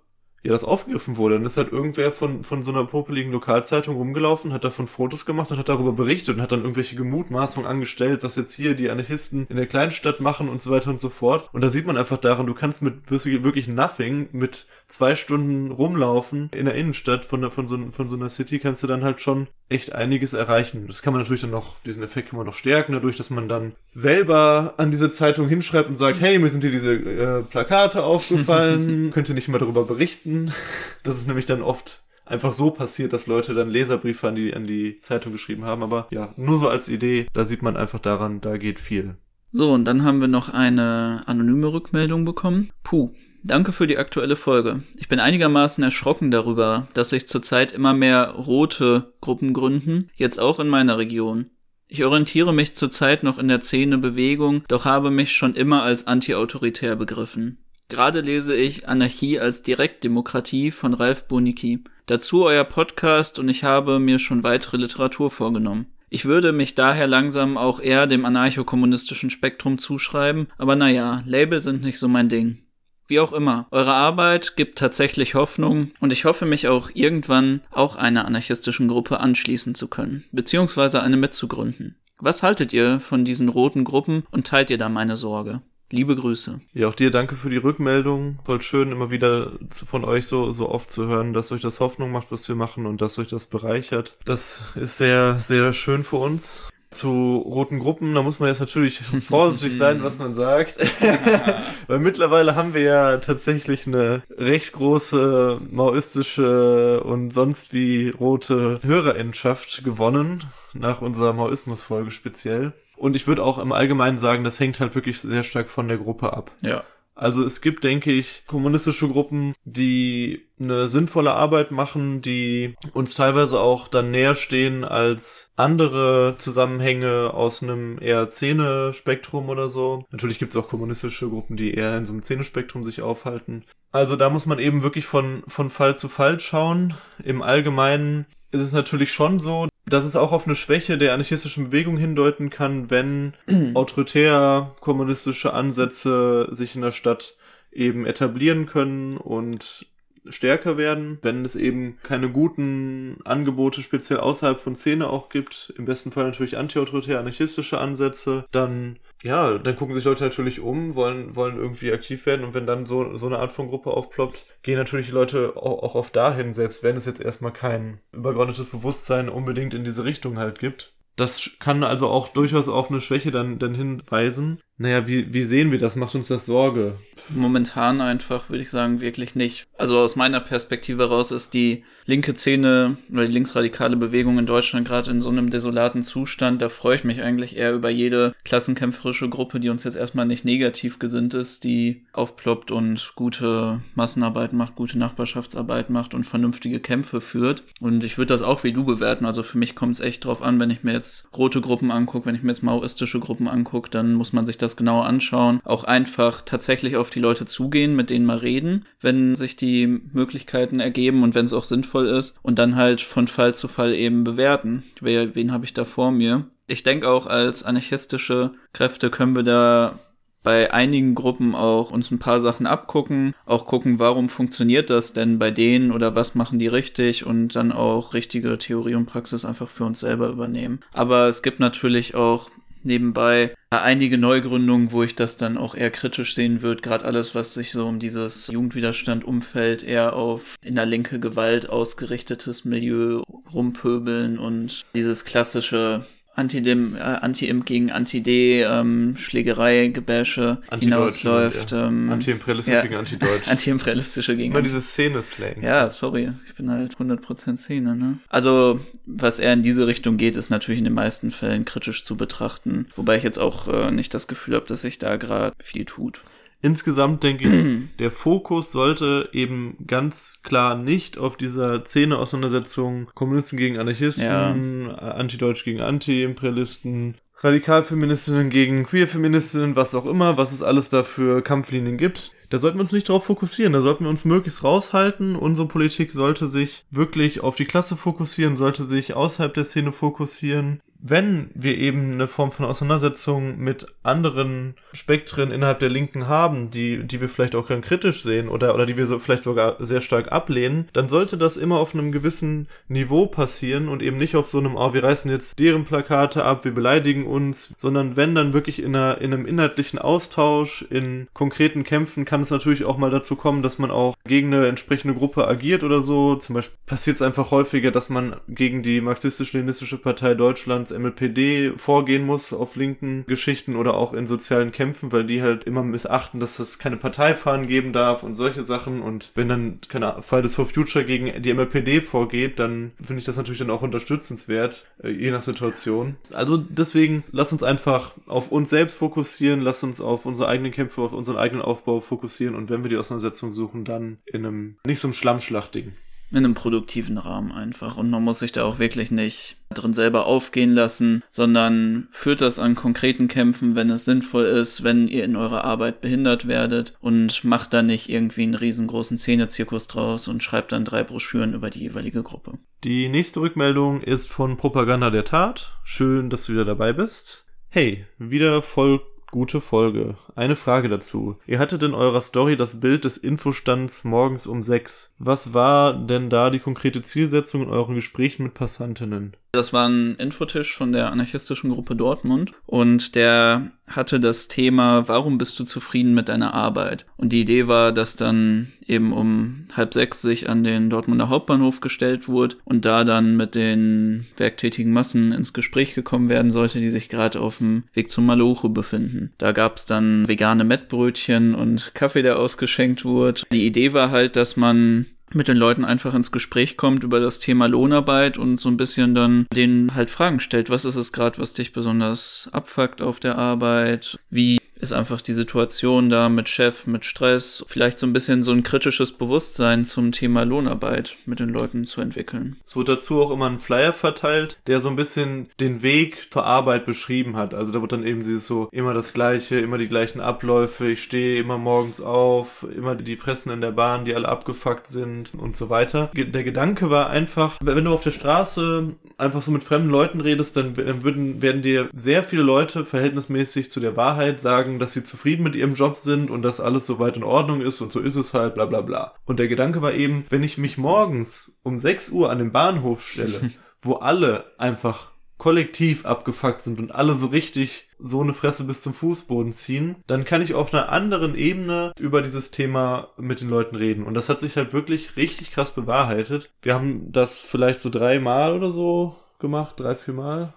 ja, 0.49 0.55
das 0.55 0.65
aufgegriffen 0.65 1.19
wurde. 1.19 1.35
Dann 1.35 1.45
ist 1.45 1.59
halt 1.59 1.73
irgendwer 1.73 2.11
von, 2.11 2.43
von 2.43 2.63
so 2.63 2.71
einer 2.71 2.87
popeligen 2.87 3.31
Lokalzeitung 3.33 3.97
rumgelaufen, 3.97 4.55
hat 4.55 4.65
davon 4.65 4.89
Fotos 4.89 5.27
gemacht 5.27 5.51
und 5.51 5.59
hat 5.59 5.69
darüber 5.69 5.93
berichtet 5.93 6.37
und 6.37 6.43
hat 6.43 6.53
dann 6.53 6.63
irgendwelche 6.63 6.97
Gemutmaßungen 6.97 7.69
angestellt, 7.69 8.23
was 8.23 8.37
jetzt 8.37 8.55
hier 8.55 8.73
die 8.75 8.89
Anarchisten 8.89 9.47
in 9.51 9.57
der 9.57 9.67
Kleinstadt 9.67 10.21
machen 10.21 10.49
und 10.49 10.63
so 10.63 10.71
weiter 10.71 10.89
und 10.89 11.03
so 11.03 11.11
fort. 11.11 11.51
Und 11.53 11.61
da 11.61 11.69
sieht 11.69 11.87
man 11.87 11.99
einfach 11.99 12.17
daran, 12.17 12.47
du 12.47 12.55
kannst 12.55 12.81
mit 12.81 13.11
wirklich 13.11 13.69
nothing, 13.69 14.31
mit 14.33 14.67
zwei 14.87 15.15
Stunden 15.15 15.71
rumlaufen 15.71 16.49
in 16.57 16.65
der 16.65 16.77
Innenstadt 16.77 17.27
von, 17.27 17.43
der, 17.43 17.51
von, 17.51 17.69
so, 17.69 17.79
von 17.95 18.09
so 18.09 18.17
einer 18.17 18.31
City, 18.31 18.59
kannst 18.59 18.83
du 18.83 18.87
dann 18.87 19.05
halt 19.05 19.21
schon 19.21 19.49
echt 19.69 19.93
einiges 19.93 20.33
erreichen. 20.33 20.87
Das 20.87 21.03
kann 21.03 21.13
man 21.13 21.21
natürlich 21.21 21.43
dann 21.43 21.51
noch, 21.51 21.77
diesen 21.85 22.03
Effekt 22.03 22.31
kann 22.31 22.39
man 22.39 22.47
noch 22.47 22.55
stärken, 22.55 22.93
dadurch, 22.93 23.17
dass 23.17 23.29
man 23.29 23.49
dann 23.49 23.73
selber 23.93 24.75
an 24.79 24.91
diese 24.91 25.13
Zeitung 25.13 25.49
hinschreibt 25.49 25.91
und 25.91 25.97
sagt, 25.97 26.21
hey, 26.21 26.39
mir 26.39 26.49
sind 26.49 26.63
hier 26.63 26.71
diese 26.71 26.95
äh, 26.95 27.43
Plakate 27.43 28.03
aufgefallen, 28.03 29.11
könnt 29.15 29.29
ihr 29.29 29.35
nicht 29.35 29.49
mal 29.49 29.59
darüber 29.59 29.85
berichten. 29.85 30.38
Das 31.05 31.17
ist 31.17 31.27
nämlich 31.27 31.47
dann 31.47 31.63
oft 31.63 32.03
einfach 32.27 32.53
so 32.53 32.71
passiert, 32.71 33.13
dass 33.15 33.27
Leute 33.27 33.55
dann 33.55 33.71
Leserbriefe 33.71 34.29
an 34.29 34.35
die, 34.35 34.53
an 34.53 34.67
die 34.67 35.01
Zeitung 35.01 35.33
geschrieben 35.33 35.65
haben. 35.65 35.83
Aber 35.83 36.07
ja, 36.11 36.35
nur 36.37 36.59
so 36.59 36.69
als 36.69 36.89
Idee, 36.89 37.27
da 37.33 37.45
sieht 37.45 37.63
man 37.63 37.77
einfach 37.77 38.01
daran, 38.01 38.41
da 38.41 38.59
geht 38.59 38.79
viel. 38.79 39.17
So, 39.53 39.73
und 39.73 39.87
dann 39.87 40.05
haben 40.05 40.21
wir 40.21 40.29
noch 40.29 40.51
eine 40.51 41.23
anonyme 41.27 41.73
Rückmeldung 41.73 42.27
bekommen. 42.27 42.71
Puh, 42.83 43.15
Danke 43.45 43.73
für 43.73 43.87
die 43.87 43.99
aktuelle 43.99 44.37
Folge. 44.37 44.83
Ich 44.97 45.09
bin 45.09 45.21
einigermaßen 45.21 45.83
erschrocken 45.85 46.31
darüber, 46.31 46.89
dass 46.93 47.11
sich 47.11 47.29
zurzeit 47.29 47.73
immer 47.73 47.95
mehr 47.95 48.31
rote 48.31 49.15
Gruppen 49.21 49.55
gründen, 49.55 50.11
jetzt 50.15 50.41
auch 50.41 50.59
in 50.59 50.69
meiner 50.69 50.99
Region. 50.99 51.47
Ich 51.87 52.05
orientiere 52.05 52.53
mich 52.53 52.75
zurzeit 52.75 53.23
noch 53.23 53.39
in 53.39 53.49
der 53.49 53.61
Szene 53.61 53.97
Bewegung, 53.97 54.65
doch 54.69 54.85
habe 54.85 55.11
mich 55.11 55.33
schon 55.33 55.55
immer 55.55 55.83
als 55.83 56.07
antiautoritär 56.07 56.97
begriffen. 56.97 57.65
Gerade 57.91 58.21
lese 58.21 58.55
ich 58.55 58.87
Anarchie 58.87 59.41
als 59.41 59.63
Direktdemokratie 59.63 60.73
von 60.73 60.93
Ralf 60.93 61.25
Bunicki. 61.25 61.85
Dazu 62.05 62.45
euer 62.45 62.65
Podcast 62.65 63.39
und 63.39 63.49
ich 63.49 63.65
habe 63.65 63.99
mir 63.99 64.19
schon 64.19 64.43
weitere 64.43 64.77
Literatur 64.77 65.31
vorgenommen. 65.31 65.87
Ich 66.11 66.27
würde 66.27 66.53
mich 66.53 66.75
daher 66.75 67.07
langsam 67.07 67.57
auch 67.57 67.81
eher 67.81 68.07
dem 68.07 68.27
anarchokommunistischen 68.27 69.31
Spektrum 69.31 69.79
zuschreiben, 69.79 70.49
aber 70.59 70.77
naja, 70.77 71.23
Label 71.25 71.63
sind 71.63 71.83
nicht 71.83 71.99
so 71.99 72.09
mein 72.09 72.29
Ding. 72.29 72.59
Wie 73.07 73.21
auch 73.21 73.33
immer, 73.33 73.67
eure 73.71 73.95
Arbeit 73.95 74.55
gibt 74.57 74.79
tatsächlich 74.79 75.35
Hoffnung 75.35 75.93
und 75.99 76.13
ich 76.13 76.27
hoffe 76.27 76.45
mich 76.45 76.69
auch 76.69 76.91
irgendwann 76.93 77.63
auch 77.71 77.97
einer 77.97 78.27
anarchistischen 78.27 78.89
Gruppe 78.89 79.21
anschließen 79.21 79.75
zu 79.75 79.89
können, 79.89 80.25
beziehungsweise 80.31 81.03
eine 81.03 81.17
mitzugründen. 81.17 81.97
Was 82.19 82.43
haltet 82.43 82.75
ihr 82.75 83.01
von 83.01 83.25
diesen 83.25 83.49
roten 83.49 83.85
Gruppen 83.85 84.25
und 84.31 84.47
teilt 84.47 84.69
ihr 84.69 84.77
da 84.77 84.91
meine 84.91 85.17
Sorge? 85.17 85.63
Liebe 85.91 86.17
Grüße. 86.17 86.61
Ja, 86.75 86.89
auch 86.89 86.95
dir 86.95 87.11
danke 87.11 87.35
für 87.35 87.49
die 87.49 87.57
Rückmeldung. 87.57 88.39
Voll 88.45 88.61
schön, 88.61 88.93
immer 88.93 89.11
wieder 89.11 89.53
von 89.71 90.05
euch 90.05 90.27
so, 90.27 90.51
so 90.51 90.69
oft 90.69 90.91
zu 90.91 91.07
hören, 91.07 91.33
dass 91.33 91.51
euch 91.51 91.63
das 91.63 91.81
Hoffnung 91.81 92.13
macht, 92.13 92.31
was 92.31 92.47
wir 92.47 92.55
machen 92.55 92.85
und 92.85 93.01
dass 93.01 93.19
euch 93.19 93.29
das 93.29 93.47
bereichert. 93.47 94.17
Das 94.27 94.65
ist 94.75 94.99
sehr, 94.99 95.39
sehr 95.39 95.73
schön 95.73 96.05
für 96.05 96.17
uns 96.17 96.69
zu 96.91 97.45
roten 97.45 97.81
Gruppen, 97.81 98.15
da 98.15 98.23
muss 98.23 98.41
man 98.41 98.49
jetzt 98.49 98.61
natürlich 98.61 99.01
vorsichtig 99.27 99.77
sein, 99.77 100.03
was 100.03 100.19
man 100.19 100.35
sagt. 100.35 100.77
Weil 101.87 101.99
mittlerweile 101.99 102.55
haben 102.55 102.75
wir 102.75 102.83
ja 102.83 103.17
tatsächlich 103.19 103.87
eine 103.87 104.23
recht 104.37 104.73
große 104.73 105.61
maoistische 105.71 107.03
und 107.05 107.33
sonst 107.33 107.73
wie 107.73 108.11
rote 108.11 108.81
Hörerinschaft 108.83 109.85
gewonnen, 109.85 110.45
nach 110.73 111.03
unserer 111.03 111.33
Maoismus-Folge 111.35 112.11
speziell. 112.11 112.73
Und 112.99 113.17
ich 113.17 113.27
würde 113.27 113.45
auch 113.45 113.59
im 113.59 113.73
Allgemeinen 113.73 114.19
sagen, 114.19 114.45
das 114.45 114.59
hängt 114.59 114.81
halt 114.81 114.95
wirklich 114.95 115.21
sehr 115.21 115.45
stark 115.45 115.69
von 115.69 115.89
der 115.89 115.99
Gruppe 115.99 116.33
ab. 116.33 116.51
Ja. 116.63 116.85
Also 117.19 117.45
es 117.45 117.61
gibt, 117.61 117.83
denke 117.83 118.13
ich, 118.13 118.45
kommunistische 118.47 119.09
Gruppen, 119.09 119.55
die 119.65 120.47
eine 120.61 120.89
sinnvolle 120.89 121.33
Arbeit 121.33 121.73
machen, 121.73 122.23
die 122.23 122.77
uns 122.93 123.15
teilweise 123.15 123.59
auch 123.59 123.89
dann 123.89 124.13
näher 124.13 124.37
stehen 124.37 124.85
als 124.85 125.51
andere 125.57 126.37
Zusammenhänge 126.39 127.35
aus 127.35 127.61
einem 127.61 127.99
eher 128.01 128.31
Szene-Spektrum 128.31 129.49
oder 129.49 129.69
so. 129.69 130.05
Natürlich 130.13 130.39
gibt 130.39 130.53
es 130.53 130.57
auch 130.57 130.69
kommunistische 130.69 131.29
Gruppen, 131.29 131.57
die 131.57 131.75
eher 131.75 131.97
in 131.99 132.07
so 132.07 132.13
einem 132.13 132.23
Szene-Spektrum 132.23 132.85
sich 132.85 133.03
aufhalten. 133.03 133.65
Also 133.91 134.15
da 134.15 134.31
muss 134.31 134.47
man 134.47 134.61
eben 134.61 134.85
wirklich 134.85 135.07
von, 135.07 135.43
von 135.49 135.71
Fall 135.71 135.97
zu 135.97 136.09
Fall 136.09 136.39
schauen. 136.39 136.95
Im 137.25 137.43
Allgemeinen 137.43 138.27
ist 138.53 138.63
es 138.63 138.73
natürlich 138.73 139.13
schon 139.13 139.41
so, 139.41 139.68
dass 139.89 140.05
es 140.05 140.17
auch 140.17 140.33
auf 140.33 140.47
eine 140.47 140.55
Schwäche 140.55 140.99
der 140.99 141.15
anarchistischen 141.15 141.67
Bewegung 141.67 141.97
hindeuten 141.97 142.51
kann, 142.51 142.91
wenn 142.91 143.35
autoritär 143.75 144.75
kommunistische 144.81 145.53
Ansätze 145.53 146.49
sich 146.51 146.75
in 146.75 146.83
der 146.83 146.93
Stadt 146.93 147.37
eben 147.73 148.07
etablieren 148.07 148.67
können 148.67 149.17
und 149.17 149.87
stärker 150.31 150.77
werden, 150.77 151.19
wenn 151.23 151.45
es 151.45 151.57
eben 151.57 151.99
keine 152.03 152.31
guten 152.31 153.19
Angebote 153.25 153.83
speziell 153.83 154.21
außerhalb 154.21 154.61
von 154.61 154.77
Szene 154.77 155.09
auch 155.09 155.29
gibt, 155.29 155.73
im 155.77 155.85
besten 155.85 156.13
Fall 156.13 156.25
natürlich 156.25 156.57
antiautoritär 156.57 157.19
anarchistische 157.19 157.79
Ansätze, 157.79 158.45
dann 158.51 158.99
ja, 159.23 159.59
dann 159.59 159.77
gucken 159.77 159.95
sich 159.95 160.05
Leute 160.05 160.25
natürlich 160.25 160.61
um, 160.61 160.95
wollen, 160.95 161.35
wollen 161.35 161.57
irgendwie 161.57 161.93
aktiv 161.93 162.25
werden 162.27 162.45
und 162.45 162.55
wenn 162.55 162.67
dann 162.67 162.87
so, 162.87 163.17
so 163.17 163.27
eine 163.27 163.39
Art 163.39 163.53
von 163.53 163.69
Gruppe 163.69 163.91
aufploppt, 163.91 164.47
gehen 164.63 164.79
natürlich 164.79 165.11
Leute 165.11 165.55
auch, 165.57 165.83
auch 165.83 165.95
oft 165.95 166.15
dahin, 166.15 166.55
selbst 166.55 166.83
wenn 166.83 166.97
es 166.97 167.07
jetzt 167.07 167.21
erstmal 167.21 167.53
kein 167.53 168.01
übergeordnetes 168.13 168.69
Bewusstsein 168.69 169.29
unbedingt 169.29 169.75
in 169.75 169.85
diese 169.85 170.05
Richtung 170.05 170.39
halt 170.39 170.59
gibt. 170.59 170.95
Das 171.17 171.51
kann 171.59 171.83
also 171.83 172.09
auch 172.09 172.29
durchaus 172.29 172.69
auf 172.69 172.91
eine 172.91 173.01
Schwäche 173.01 173.33
dann, 173.33 173.59
dann 173.59 173.75
hinweisen. 173.75 174.61
Naja, 174.79 175.09
wie, 175.09 175.35
wie 175.35 175.43
sehen 175.43 175.73
wir 175.73 175.79
das? 175.79 175.97
Macht 175.97 176.15
uns 176.15 176.29
das 176.29 176.47
Sorge? 176.47 176.95
Momentan 177.31 178.01
einfach, 178.01 178.49
würde 178.49 178.63
ich 178.63 178.71
sagen, 178.71 179.01
wirklich 179.01 179.35
nicht. 179.35 179.67
Also 179.77 179.99
aus 179.99 180.15
meiner 180.15 180.41
Perspektive 180.41 181.03
heraus 181.03 181.33
ist 181.33 181.53
die 181.53 181.83
linke 182.07 182.35
Szene 182.35 182.97
oder 183.13 183.27
die 183.27 183.33
linksradikale 183.33 183.97
Bewegung 183.97 184.39
in 184.39 184.47
Deutschland 184.47 184.89
gerade 184.89 185.11
in 185.11 185.21
so 185.21 185.29
einem 185.29 185.51
desolaten 185.51 186.03
Zustand. 186.03 186.63
Da 186.63 186.69
freue 186.69 186.97
ich 186.97 187.05
mich 187.05 187.23
eigentlich 187.23 187.57
eher 187.57 187.75
über 187.75 187.91
jede 187.91 188.35
klassenkämpferische 188.45 189.29
Gruppe, 189.29 189.61
die 189.61 189.69
uns 189.69 189.85
jetzt 189.85 189.97
erstmal 189.97 190.27
nicht 190.27 190.45
negativ 190.45 190.99
gesinnt 190.99 191.35
ist, 191.35 191.65
die 191.65 192.05
aufploppt 192.13 192.71
und 192.71 193.13
gute 193.15 193.83
Massenarbeit 193.95 194.53
macht, 194.53 194.77
gute 194.77 194.99
Nachbarschaftsarbeit 194.99 195.91
macht 195.91 196.15
und 196.15 196.25
vernünftige 196.25 196.81
Kämpfe 196.81 197.21
führt. 197.21 197.63
Und 197.81 198.05
ich 198.05 198.17
würde 198.17 198.33
das 198.33 198.43
auch 198.43 198.65
wie 198.65 198.73
du 198.73 198.85
bewerten. 198.85 199.27
Also 199.27 199.43
für 199.43 199.59
mich 199.59 199.75
kommt 199.75 199.95
es 199.95 200.01
echt 200.01 200.25
drauf 200.25 200.41
an, 200.41 200.61
wenn 200.61 200.71
ich 200.71 200.85
mir 200.85 200.93
jetzt 200.93 201.29
rote 201.37 201.61
Gruppen 201.61 201.91
angucke, 201.91 202.27
wenn 202.27 202.35
ich 202.35 202.43
mir 202.43 202.53
jetzt 202.53 202.63
maoistische 202.63 203.21
Gruppen 203.21 203.49
angucke, 203.49 203.91
dann 203.91 204.15
muss 204.15 204.33
man 204.33 204.47
sich 204.47 204.57
das 204.57 204.68
das 204.69 204.77
genauer 204.77 205.07
anschauen, 205.07 205.61
auch 205.65 205.85
einfach 205.85 206.43
tatsächlich 206.43 206.97
auf 206.97 207.11
die 207.11 207.21
Leute 207.21 207.47
zugehen, 207.47 207.97
mit 207.97 208.11
denen 208.11 208.27
mal 208.27 208.37
reden, 208.37 208.85
wenn 209.01 209.35
sich 209.35 209.57
die 209.57 209.87
Möglichkeiten 209.87 210.79
ergeben 210.79 211.23
und 211.23 211.35
wenn 211.35 211.47
es 211.47 211.55
auch 211.55 211.65
sinnvoll 211.65 212.07
ist 212.07 212.39
und 212.43 212.59
dann 212.59 212.77
halt 212.77 213.01
von 213.01 213.27
Fall 213.27 213.55
zu 213.55 213.67
Fall 213.67 213.95
eben 213.95 214.25
bewerten. 214.25 214.83
Wer, 215.01 215.35
wen 215.35 215.53
habe 215.53 215.65
ich 215.65 215.75
da 215.75 215.85
vor 215.85 216.11
mir? 216.11 216.47
Ich 216.67 216.83
denke 216.83 217.09
auch 217.09 217.27
als 217.27 217.65
anarchistische 217.65 218.53
Kräfte 218.75 219.09
können 219.09 219.35
wir 219.35 219.43
da 219.43 219.99
bei 220.43 220.73
einigen 220.73 221.15
Gruppen 221.15 221.55
auch 221.55 221.91
uns 221.91 222.11
ein 222.11 222.19
paar 222.19 222.41
Sachen 222.41 222.67
abgucken, 222.67 223.35
auch 223.45 223.67
gucken, 223.67 223.99
warum 223.99 224.29
funktioniert 224.29 224.89
das 224.91 225.13
denn 225.13 225.39
bei 225.39 225.51
denen 225.51 225.93
oder 225.93 226.15
was 226.15 226.35
machen 226.35 226.59
die 226.59 226.69
richtig 226.69 227.27
und 227.27 227.57
dann 227.57 227.73
auch 227.73 228.15
richtige 228.15 228.57
Theorie 228.59 228.95
und 228.95 229.07
Praxis 229.07 229.45
einfach 229.45 229.69
für 229.69 229.85
uns 229.85 230.01
selber 230.01 230.29
übernehmen. 230.29 230.81
Aber 230.93 231.27
es 231.29 231.43
gibt 231.43 231.59
natürlich 231.59 232.15
auch 232.15 232.51
nebenbei 232.83 233.55
einige 233.71 234.17
Neugründungen, 234.19 234.93
wo 234.93 235.03
ich 235.03 235.15
das 235.15 235.37
dann 235.37 235.59
auch 235.59 235.75
eher 235.75 235.91
kritisch 235.91 236.35
sehen 236.35 236.63
würde. 236.63 236.81
Gerade 236.81 237.05
alles, 237.05 237.35
was 237.35 237.55
sich 237.55 237.73
so 237.73 237.87
um 237.87 237.99
dieses 237.99 238.49
Jugendwiderstand-Umfeld 238.49 239.83
eher 239.83 240.15
auf 240.15 240.57
in 240.63 240.75
der 240.75 240.87
linke 240.87 241.21
Gewalt 241.21 241.69
ausgerichtetes 241.69 242.65
Milieu 242.65 243.23
rumpöbeln 243.53 244.39
und 244.39 244.85
dieses 244.95 245.25
klassische 245.25 246.07
Anti-Dem, 246.39 246.95
äh, 246.95 247.01
Anti-Imp 247.01 247.67
gegen 247.67 247.91
Anti-D, 247.91 248.63
ähm, 248.63 249.17
Schlägerei, 249.17 249.89
Gebäsche 249.89 250.59
hinausläuft. 250.79 251.73
Ja. 251.73 251.89
Ähm, 251.89 252.11
Anti-Imperialistische 252.11 252.77
ja, 252.77 252.83
gegen 252.83 252.95
Anti-Deutsch. 252.95 253.49
Anti-Imperialistische 253.49 254.37
gegen 254.37 254.53
Immer 254.53 254.63
diese 254.63 254.81
Szene-Slang. 254.81 255.63
Ja, 255.63 255.91
sorry, 255.91 256.33
ich 256.47 256.55
bin 256.55 256.71
halt 256.71 256.95
100% 256.95 257.57
Szene, 257.57 257.97
ne? 257.97 258.19
Also, 258.29 258.81
was 259.05 259.41
er 259.41 259.53
in 259.53 259.63
diese 259.63 259.87
Richtung 259.89 260.17
geht, 260.17 260.37
ist 260.37 260.51
natürlich 260.51 260.79
in 260.79 260.85
den 260.85 260.95
meisten 260.95 261.33
Fällen 261.33 261.65
kritisch 261.65 262.05
zu 262.05 262.17
betrachten. 262.17 262.87
Wobei 262.95 263.17
ich 263.17 263.25
jetzt 263.25 263.39
auch 263.39 263.67
äh, 263.67 263.91
nicht 263.91 264.15
das 264.15 264.29
Gefühl 264.29 264.55
habe, 264.55 264.67
dass 264.67 264.83
sich 264.83 264.99
da 264.99 265.17
gerade 265.17 265.55
viel 265.59 265.85
tut. 265.85 266.23
Insgesamt 266.61 267.23
denke 267.23 267.49
ich, 267.49 267.89
der 267.99 268.11
Fokus 268.11 268.73
sollte 268.73 269.29
eben 269.33 269.77
ganz 269.87 270.41
klar 270.43 270.75
nicht 270.75 271.19
auf 271.19 271.37
dieser 271.37 271.85
Szene-Auseinandersetzung 271.85 273.09
Kommunisten 273.15 273.59
gegen 273.59 273.79
Anarchisten, 273.79 274.89
ja. 274.89 274.95
Antideutsch 274.97 275.65
gegen 275.65 275.81
Anti-Imperialisten, 275.81 277.17
Radikalfeministinnen 277.41 278.51
gegen 278.51 278.85
Queerfeministinnen, 278.85 279.77
was 279.77 279.95
auch 279.95 280.07
immer, 280.07 280.37
was 280.37 280.53
es 280.53 280.65
alles 280.65 280.89
da 280.89 281.05
für 281.05 281.41
Kampflinien 281.43 281.97
gibt. 281.97 282.33
Da 282.51 282.59
sollten 282.59 282.79
wir 282.79 282.81
uns 282.81 282.93
nicht 282.93 283.09
drauf 283.09 283.27
fokussieren, 283.27 283.75
da 283.75 283.81
sollten 283.81 284.05
wir 284.05 284.11
uns 284.11 284.25
möglichst 284.25 284.65
raushalten. 284.65 285.37
Unsere 285.37 285.69
Politik 285.69 286.11
sollte 286.11 286.49
sich 286.49 286.85
wirklich 286.91 287.43
auf 287.43 287.55
die 287.55 287.67
Klasse 287.67 287.97
fokussieren, 287.97 288.57
sollte 288.57 288.85
sich 288.85 289.15
außerhalb 289.15 289.55
der 289.55 289.65
Szene 289.65 289.93
fokussieren 289.93 290.81
wenn 291.01 291.51
wir 291.55 291.79
eben 291.79 292.13
eine 292.13 292.29
Form 292.29 292.51
von 292.51 292.67
Auseinandersetzung 292.67 293.59
mit 293.59 293.87
anderen 294.03 294.75
Spektren 294.93 295.53
innerhalb 295.53 295.79
der 295.79 295.91
Linken 295.91 296.29
haben, 296.29 296.71
die, 296.71 297.05
die 297.05 297.21
wir 297.21 297.29
vielleicht 297.29 297.55
auch 297.55 297.69
ganz 297.69 297.87
kritisch 297.87 298.23
sehen 298.23 298.49
oder, 298.49 298.75
oder 298.75 298.85
die 298.85 298.97
wir 298.97 299.07
so 299.07 299.19
vielleicht 299.19 299.43
sogar 299.43 299.77
sehr 299.79 300.01
stark 300.01 300.33
ablehnen, 300.33 300.89
dann 300.93 301.09
sollte 301.09 301.39
das 301.39 301.57
immer 301.57 301.79
auf 301.79 301.95
einem 301.95 302.11
gewissen 302.11 302.69
Niveau 302.89 303.27
passieren 303.27 303.89
und 303.89 304.03
eben 304.03 304.17
nicht 304.17 304.35
auf 304.35 304.49
so 304.49 304.59
einem, 304.59 304.77
oh, 304.77 304.93
wir 304.93 305.05
reißen 305.05 305.31
jetzt 305.31 305.59
deren 305.59 305.85
Plakate 305.85 306.45
ab, 306.45 306.65
wir 306.65 306.73
beleidigen 306.73 307.27
uns, 307.27 307.75
sondern 307.77 308.17
wenn 308.17 308.35
dann 308.35 308.53
wirklich 308.53 308.83
in, 308.83 308.97
einer, 308.97 309.21
in 309.21 309.33
einem 309.33 309.47
inhaltlichen 309.47 309.99
Austausch, 309.99 310.83
in 310.91 311.29
konkreten 311.33 311.85
Kämpfen 311.85 312.25
kann 312.25 312.41
es 312.41 312.51
natürlich 312.51 312.85
auch 312.85 312.99
mal 312.99 313.11
dazu 313.11 313.37
kommen, 313.37 313.63
dass 313.63 313.79
man 313.79 313.91
auch 313.91 314.17
gegen 314.25 314.53
eine 314.53 314.67
entsprechende 314.67 315.15
Gruppe 315.15 315.47
agiert 315.47 315.85
oder 315.85 316.03
so. 316.03 316.35
Zum 316.35 316.55
Beispiel 316.57 316.77
passiert 316.87 317.17
es 317.17 317.23
einfach 317.23 317.51
häufiger, 317.51 317.91
dass 317.91 318.09
man 318.09 318.37
gegen 318.49 318.83
die 318.83 319.01
marxistisch-leninistische 319.01 319.99
Partei 319.99 320.35
Deutschland 320.35 320.88
ans 320.91 321.03
MLPD 321.03 321.73
vorgehen 321.77 322.25
muss 322.25 322.53
auf 322.53 322.77
linken 322.77 323.25
Geschichten 323.27 323.77
oder 323.77 323.95
auch 323.95 324.13
in 324.13 324.27
sozialen 324.27 324.73
Kämpfen, 324.73 325.13
weil 325.13 325.25
die 325.25 325.43
halt 325.43 325.65
immer 325.65 325.83
missachten, 325.83 326.41
dass 326.41 326.59
es 326.59 326.79
keine 326.79 326.97
Parteifahren 326.97 327.67
geben 327.67 327.93
darf 327.93 328.23
und 328.23 328.35
solche 328.35 328.63
Sachen. 328.63 329.03
Und 329.03 329.33
wenn 329.35 329.49
dann, 329.49 329.79
keine 329.89 330.23
Fridays 330.23 330.55
for 330.55 330.67
Future 330.67 331.05
gegen 331.05 331.43
die 331.43 331.53
MLPD 331.53 332.01
vorgeht, 332.01 332.59
dann 332.59 332.93
finde 333.03 333.21
ich 333.21 333.25
das 333.25 333.37
natürlich 333.37 333.59
dann 333.59 333.71
auch 333.71 333.83
unterstützenswert, 333.83 334.87
äh, 335.03 335.11
je 335.11 335.31
nach 335.31 335.43
Situation. 335.43 336.17
Also 336.33 336.57
deswegen, 336.57 337.25
lass 337.33 337.53
uns 337.53 337.63
einfach 337.63 338.15
auf 338.27 338.51
uns 338.51 338.71
selbst 338.71 338.97
fokussieren, 338.97 339.61
lass 339.61 339.83
uns 339.83 340.01
auf 340.01 340.27
unsere 340.27 340.49
eigenen 340.49 340.73
Kämpfe, 340.73 341.03
auf 341.03 341.13
unseren 341.13 341.37
eigenen 341.37 341.63
Aufbau 341.63 342.01
fokussieren 342.01 342.55
und 342.55 342.71
wenn 342.71 342.83
wir 342.83 342.91
die 342.91 342.97
Auseinandersetzung 342.97 343.53
suchen, 343.53 343.85
dann 343.85 344.19
in 344.27 344.45
einem, 344.45 344.77
nicht 344.87 345.01
so 345.01 345.09
einem 345.09 345.15
Schlammschlachtding 345.15 345.93
in 346.31 346.39
einem 346.39 346.55
produktiven 346.55 347.19
Rahmen 347.19 347.53
einfach. 347.53 347.97
Und 347.97 348.11
man 348.11 348.23
muss 348.23 348.41
sich 348.41 348.53
da 348.53 348.65
auch 348.65 348.79
wirklich 348.79 349.11
nicht 349.11 349.57
drin 349.71 349.93
selber 349.93 350.27
aufgehen 350.27 350.73
lassen, 350.73 351.23
sondern 351.31 352.09
führt 352.11 352.41
das 352.41 352.59
an 352.59 352.75
konkreten 352.75 353.29
Kämpfen, 353.29 353.75
wenn 353.77 353.91
es 353.91 354.05
sinnvoll 354.05 354.45
ist, 354.45 354.85
wenn 354.85 355.09
ihr 355.09 355.25
in 355.25 355.37
eurer 355.37 355.65
Arbeit 355.65 356.01
behindert 356.01 356.49
werdet 356.49 356.95
und 357.01 357.45
macht 357.45 357.73
da 357.73 357.83
nicht 357.83 358.09
irgendwie 358.09 358.43
einen 358.43 358.55
riesengroßen 358.55 359.19
Szenezirkus 359.19 359.87
draus 359.87 360.29
und 360.29 360.43
schreibt 360.43 360.73
dann 360.73 360.85
drei 360.85 361.05
Broschüren 361.05 361.55
über 361.55 361.71
die 361.71 361.81
jeweilige 361.81 362.23
Gruppe. 362.23 362.59
Die 362.85 363.09
nächste 363.09 363.41
Rückmeldung 363.41 364.03
ist 364.03 364.29
von 364.29 364.57
Propaganda 364.57 365.11
der 365.11 365.25
Tat. 365.25 365.73
Schön, 365.83 366.31
dass 366.31 366.45
du 366.45 366.53
wieder 366.53 366.65
dabei 366.65 366.93
bist. 366.93 367.45
Hey, 367.69 368.07
wieder 368.19 368.63
voll 368.63 369.01
Gute 369.31 369.61
Folge. 369.61 370.15
Eine 370.37 370.57
Frage 370.57 370.89
dazu. 370.89 371.37
Ihr 371.47 371.59
hattet 371.59 371.83
in 371.83 371.93
eurer 371.93 372.23
Story 372.23 372.57
das 372.57 372.81
Bild 372.81 373.05
des 373.05 373.19
Infostands 373.19 374.05
morgens 374.05 374.47
um 374.47 374.63
sechs. 374.63 375.15
Was 375.19 375.53
war 375.53 375.93
denn 375.93 376.31
da 376.31 376.49
die 376.49 376.61
konkrete 376.61 377.03
Zielsetzung 377.03 377.65
in 377.65 377.69
euren 377.69 377.95
Gesprächen 377.95 378.45
mit 378.45 378.55
Passantinnen? 378.55 379.37
Das 379.53 379.73
war 379.73 379.89
ein 379.89 380.17
Infotisch 380.17 380.77
von 380.77 380.93
der 380.93 381.11
anarchistischen 381.11 381.71
Gruppe 381.71 381.97
Dortmund 381.97 382.53
und 382.67 383.15
der 383.15 383.71
hatte 383.87 384.21
das 384.21 384.49
Thema, 384.49 385.09
warum 385.09 385.39
bist 385.39 385.59
du 385.59 385.65
zufrieden 385.65 386.13
mit 386.13 386.29
deiner 386.29 386.53
Arbeit? 386.53 387.07
Und 387.17 387.33
die 387.33 387.41
Idee 387.41 387.67
war, 387.67 387.93
dass 387.93 388.17
dann 388.17 388.71
eben 388.87 389.15
um 389.15 389.67
halb 389.75 389.95
sechs 389.95 390.21
sich 390.21 390.51
an 390.51 390.65
den 390.65 390.91
Dortmunder 390.91 391.31
Hauptbahnhof 391.31 391.81
gestellt 391.81 392.29
wurde 392.29 392.57
und 392.67 392.85
da 392.85 393.05
dann 393.05 393.39
mit 393.39 393.55
den 393.55 394.27
werktätigen 394.37 394.93
Massen 394.93 395.33
ins 395.33 395.55
Gespräch 395.55 395.95
gekommen 395.95 396.29
werden 396.29 396.51
sollte, 396.51 396.79
die 396.79 396.91
sich 396.91 397.09
gerade 397.09 397.41
auf 397.41 397.59
dem 397.59 397.85
Weg 397.95 398.11
zum 398.11 398.27
Maloche 398.27 398.69
befinden. 398.69 399.33
Da 399.39 399.53
gab 399.53 399.79
es 399.79 399.87
dann 399.87 400.29
vegane 400.29 400.65
Mettbrötchen 400.65 401.55
und 401.55 401.93
Kaffee, 401.95 402.23
der 402.23 402.39
ausgeschenkt 402.39 403.07
wurde. 403.07 403.43
Die 403.51 403.67
Idee 403.67 403.95
war 403.95 404.11
halt, 404.11 404.37
dass 404.37 404.59
man 404.59 405.07
mit 405.35 405.49
den 405.49 405.57
Leuten 405.57 405.85
einfach 405.85 406.15
ins 406.15 406.33
Gespräch 406.33 406.77
kommt 406.77 407.05
über 407.05 407.21
das 407.21 407.39
Thema 407.39 407.67
Lohnarbeit 407.67 408.39
und 408.39 408.59
so 408.59 408.69
ein 408.69 408.77
bisschen 408.77 409.15
dann 409.15 409.47
denen 409.55 409.95
halt 409.95 410.11
Fragen 410.11 410.41
stellt. 410.41 410.71
Was 410.71 410.85
ist 410.85 410.97
es 410.97 411.13
gerade, 411.13 411.39
was 411.39 411.53
dich 411.53 411.73
besonders 411.73 412.49
abfuckt 412.53 413.03
auf 413.03 413.21
der 413.21 413.37
Arbeit? 413.37 414.19
Wie 414.31 414.59
ist 414.81 414.93
einfach 414.93 415.21
die 415.21 415.35
Situation 415.35 416.09
da 416.09 416.29
mit 416.29 416.49
Chef, 416.49 416.87
mit 416.87 417.05
Stress, 417.05 417.65
vielleicht 417.69 417.99
so 417.99 418.07
ein 418.07 418.13
bisschen 418.13 418.43
so 418.43 418.53
ein 418.53 418.63
kritisches 418.63 419.13
Bewusstsein 419.13 419.85
zum 419.85 420.13
Thema 420.13 420.45
Lohnarbeit 420.45 421.17
mit 421.27 421.41
den 421.41 421.49
Leuten 421.49 421.85
zu 421.85 422.01
entwickeln. 422.01 422.57
Es 422.67 422.77
wurde 422.77 422.97
dazu 422.97 423.21
auch 423.21 423.31
immer 423.31 423.47
ein 423.47 423.59
Flyer 423.59 423.93
verteilt, 423.93 424.59
der 424.67 424.81
so 424.81 424.89
ein 424.89 424.97
bisschen 424.97 425.49
den 425.61 425.83
Weg 425.83 426.33
zur 426.33 426.45
Arbeit 426.45 426.87
beschrieben 426.87 427.37
hat. 427.37 427.55
Also 427.55 427.73
da 427.73 427.81
wird 427.81 427.93
dann 427.93 428.07
eben 428.07 428.21
dieses 428.21 428.47
so 428.47 428.69
immer 428.73 428.95
das 428.95 429.13
Gleiche, 429.13 429.59
immer 429.59 429.79
die 429.79 429.89
gleichen 429.89 430.21
Abläufe. 430.21 430.89
Ich 430.89 431.03
stehe 431.03 431.41
immer 431.41 431.59
morgens 431.59 432.01
auf, 432.01 432.67
immer 432.77 432.95
die 432.95 433.17
Fressen 433.17 433.51
in 433.51 433.61
der 433.61 433.73
Bahn, 433.73 434.05
die 434.05 434.15
alle 434.15 434.29
abgefuckt 434.29 434.87
sind 434.87 435.33
und 435.37 435.57
so 435.57 435.71
weiter. 435.71 436.11
Der 436.15 436.45
Gedanke 436.45 436.91
war 436.91 437.11
einfach, 437.11 437.59
wenn 437.61 437.85
du 437.85 437.93
auf 437.93 438.03
der 438.03 438.11
Straße 438.11 438.95
einfach 439.19 439.43
so 439.43 439.51
mit 439.51 439.63
fremden 439.63 439.91
Leuten 439.91 440.21
redest, 440.21 440.57
dann 440.57 440.77
würden, 440.77 441.43
werden 441.43 441.63
dir 441.63 441.89
sehr 441.93 442.23
viele 442.23 442.43
Leute 442.43 442.85
verhältnismäßig 442.85 443.71
zu 443.71 443.81
der 443.81 443.97
Wahrheit 443.97 444.41
sagen, 444.41 444.68
sagen, 444.69 444.79
dass 444.79 444.93
sie 444.93 445.03
zufrieden 445.03 445.43
mit 445.43 445.55
ihrem 445.55 445.75
Job 445.75 445.97
sind 445.97 446.31
und 446.31 446.43
dass 446.43 446.61
alles 446.61 446.87
soweit 446.87 447.17
in 447.17 447.25
Ordnung 447.25 447.61
ist 447.61 447.81
und 447.81 447.93
so 447.93 448.01
ist 448.01 448.17
es 448.17 448.35
halt, 448.35 448.55
bla 448.55 448.67
bla 448.67 448.83
bla. 448.83 449.15
Und 449.25 449.39
der 449.39 449.49
Gedanke 449.49 449.83
war 449.83 449.95
eben, 449.95 450.27
wenn 450.29 450.43
ich 450.43 450.59
mich 450.59 450.79
morgens 450.79 451.53
um 451.63 451.81
6 451.81 452.11
Uhr 452.11 452.31
an 452.31 452.39
den 452.39 452.53
Bahnhof 452.53 453.07
stelle, 453.07 453.51
wo 453.83 453.95
alle 453.95 454.45
einfach 454.59 455.13
kollektiv 455.39 456.05
abgefuckt 456.05 456.63
sind 456.63 456.81
und 456.81 456.93
alle 456.93 457.15
so 457.15 457.29
richtig 457.29 457.89
so 458.01 458.21
eine 458.21 458.35
Fresse 458.35 458.65
bis 458.65 458.83
zum 458.83 458.93
Fußboden 458.93 459.53
ziehen, 459.53 459.97
dann 460.09 460.25
kann 460.25 460.43
ich 460.43 460.55
auf 460.55 460.75
einer 460.75 460.89
anderen 460.89 461.37
Ebene 461.37 461.93
über 461.99 462.23
dieses 462.23 462.51
Thema 462.51 463.11
mit 463.17 463.41
den 463.41 463.49
Leuten 463.49 463.77
reden. 463.77 464.03
Und 464.03 464.15
das 464.15 464.29
hat 464.29 464.41
sich 464.41 464.57
halt 464.57 464.73
wirklich 464.73 465.17
richtig 465.17 465.53
krass 465.53 465.71
bewahrheitet. 465.71 466.51
Wir 466.61 466.75
haben 466.75 467.13
das 467.13 467.43
vielleicht 467.43 467.79
so 467.79 467.89
dreimal 467.89 468.53
oder 468.53 468.73
so 468.73 469.15
gemacht, 469.39 469.79
drei, 469.79 469.95
vier 469.95 470.15
Mal 470.15 470.55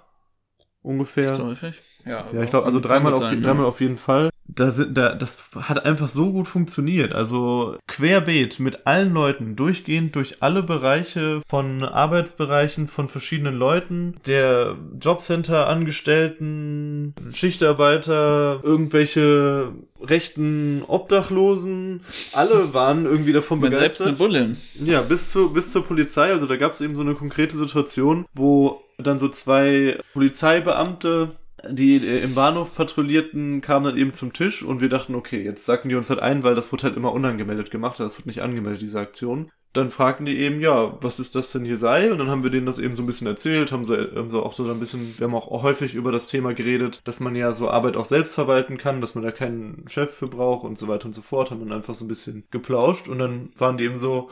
ungefähr. 0.81 1.35
So 1.35 1.45
häufig? 1.45 1.79
Ja, 2.05 2.25
ja 2.33 2.43
ich 2.43 2.49
glaube, 2.49 2.65
also 2.65 2.79
dreimal 2.79 3.13
auf, 3.13 3.19
sein, 3.19 3.41
dreimal 3.41 3.63
ja. 3.63 3.69
auf 3.69 3.81
jeden 3.81 3.97
Fall. 3.97 4.29
Da 4.47 4.69
sind, 4.69 4.97
da, 4.97 5.15
das 5.15 5.39
hat 5.55 5.85
einfach 5.85 6.09
so 6.09 6.33
gut 6.33 6.47
funktioniert. 6.47 7.15
Also 7.15 7.77
querbeet 7.87 8.59
mit 8.59 8.85
allen 8.85 9.13
Leuten, 9.13 9.55
durchgehend 9.55 10.15
durch 10.15 10.37
alle 10.41 10.61
Bereiche 10.61 11.41
von 11.49 11.83
Arbeitsbereichen 11.83 12.87
von 12.87 13.07
verschiedenen 13.07 13.55
Leuten, 13.55 14.17
der 14.25 14.75
Jobcenter-Angestellten, 14.99 17.13
Schichtarbeiter, 17.31 18.59
irgendwelche 18.63 19.71
rechten 20.01 20.83
Obdachlosen, 20.87 22.01
alle 22.33 22.73
waren 22.73 23.05
irgendwie 23.05 23.33
davon 23.33 23.59
Man 23.59 23.71
begeistert. 23.71 24.15
Selbst 24.15 24.21
eine 24.21 24.29
Bulle. 24.29 24.55
Ja, 24.83 25.01
bis, 25.01 25.31
zu, 25.31 25.53
bis 25.53 25.71
zur 25.71 25.85
Polizei. 25.85 26.31
Also 26.31 26.47
da 26.47 26.57
gab 26.57 26.73
es 26.73 26.81
eben 26.81 26.95
so 26.95 27.01
eine 27.01 27.15
konkrete 27.15 27.55
Situation, 27.55 28.25
wo 28.33 28.81
dann 28.97 29.17
so 29.17 29.29
zwei 29.29 29.97
Polizeibeamte 30.13 31.29
die 31.69 31.97
äh, 31.97 32.23
im 32.23 32.35
Bahnhof 32.35 32.73
patrouillierten, 32.75 33.61
kamen 33.61 33.85
dann 33.85 33.97
eben 33.97 34.13
zum 34.13 34.33
Tisch 34.33 34.63
und 34.63 34.81
wir 34.81 34.89
dachten, 34.89 35.15
okay, 35.15 35.43
jetzt 35.43 35.65
sacken 35.65 35.89
die 35.89 35.95
uns 35.95 36.09
halt 36.09 36.19
ein, 36.19 36.43
weil 36.43 36.55
das 36.55 36.71
wurde 36.71 36.83
halt 36.83 36.97
immer 36.97 37.13
unangemeldet 37.13 37.71
gemacht, 37.71 37.99
das 37.99 38.17
wird 38.17 38.25
nicht 38.25 38.41
angemeldet, 38.41 38.81
diese 38.81 38.99
Aktion. 38.99 39.51
Dann 39.73 39.89
fragten 39.89 40.25
die 40.25 40.37
eben, 40.37 40.59
ja, 40.59 40.97
was 41.01 41.19
ist 41.19 41.33
das 41.33 41.51
denn 41.53 41.63
hier 41.63 41.77
sei? 41.77 42.11
Und 42.11 42.17
dann 42.17 42.27
haben 42.27 42.43
wir 42.43 42.49
denen 42.49 42.65
das 42.65 42.77
eben 42.77 42.97
so 42.97 43.03
ein 43.03 43.05
bisschen 43.05 43.27
erzählt, 43.27 43.71
haben 43.71 43.85
sie, 43.85 43.95
haben 44.15 44.29
sie 44.29 44.41
auch 44.41 44.51
so 44.51 44.69
ein 44.69 44.79
bisschen, 44.81 45.13
wir 45.17 45.27
haben 45.27 45.35
auch 45.35 45.63
häufig 45.63 45.95
über 45.95 46.11
das 46.11 46.27
Thema 46.27 46.53
geredet, 46.53 46.99
dass 47.05 47.21
man 47.21 47.35
ja 47.35 47.53
so 47.53 47.69
Arbeit 47.69 47.95
auch 47.95 48.03
selbst 48.03 48.33
verwalten 48.33 48.77
kann, 48.77 48.99
dass 48.99 49.15
man 49.15 49.23
da 49.23 49.31
keinen 49.31 49.85
Chef 49.87 50.11
für 50.11 50.27
braucht 50.27 50.65
und 50.65 50.77
so 50.77 50.89
weiter 50.89 51.05
und 51.05 51.13
so 51.13 51.21
fort, 51.21 51.51
haben 51.51 51.61
dann 51.61 51.71
einfach 51.71 51.93
so 51.93 52.03
ein 52.03 52.09
bisschen 52.09 52.43
geplauscht 52.51 53.07
und 53.07 53.19
dann 53.19 53.51
waren 53.55 53.77
die 53.77 53.85
eben 53.85 53.97
so, 53.97 54.29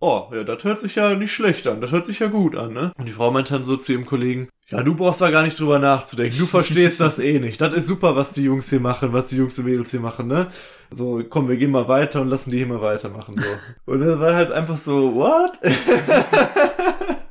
oh, 0.00 0.28
ja, 0.32 0.44
das 0.44 0.64
hört 0.64 0.80
sich 0.80 0.94
ja 0.96 1.14
nicht 1.14 1.32
schlecht 1.32 1.66
an, 1.66 1.80
das 1.80 1.90
hört 1.90 2.06
sich 2.06 2.18
ja 2.18 2.28
gut 2.28 2.56
an, 2.56 2.72
ne? 2.72 2.92
Und 2.98 3.06
die 3.06 3.12
Frau 3.12 3.30
meinte 3.30 3.54
dann 3.54 3.64
so 3.64 3.76
zu 3.76 3.92
ihrem 3.92 4.06
Kollegen, 4.06 4.48
ja, 4.68 4.82
du 4.82 4.96
brauchst 4.96 5.20
da 5.20 5.30
gar 5.30 5.44
nicht 5.44 5.60
drüber 5.60 5.78
nachzudenken. 5.78 6.38
Du 6.38 6.46
verstehst 6.46 6.98
das 6.98 7.20
eh 7.20 7.38
nicht. 7.38 7.60
Das 7.60 7.72
ist 7.72 7.86
super, 7.86 8.16
was 8.16 8.32
die 8.32 8.42
Jungs 8.42 8.68
hier 8.68 8.80
machen, 8.80 9.12
was 9.12 9.26
die 9.26 9.36
Jungs 9.36 9.56
und 9.58 9.66
Mädels 9.66 9.92
hier 9.92 10.00
machen, 10.00 10.26
ne? 10.26 10.48
So, 10.90 11.22
komm, 11.28 11.48
wir 11.48 11.56
gehen 11.56 11.70
mal 11.70 11.86
weiter 11.86 12.20
und 12.20 12.28
lassen 12.28 12.50
die 12.50 12.58
hier 12.58 12.66
mal 12.66 12.80
weitermachen, 12.80 13.34
so. 13.34 13.48
Und 13.92 14.00
das 14.00 14.18
war 14.18 14.34
halt 14.34 14.50
einfach 14.50 14.76
so, 14.76 15.14
what? 15.14 15.58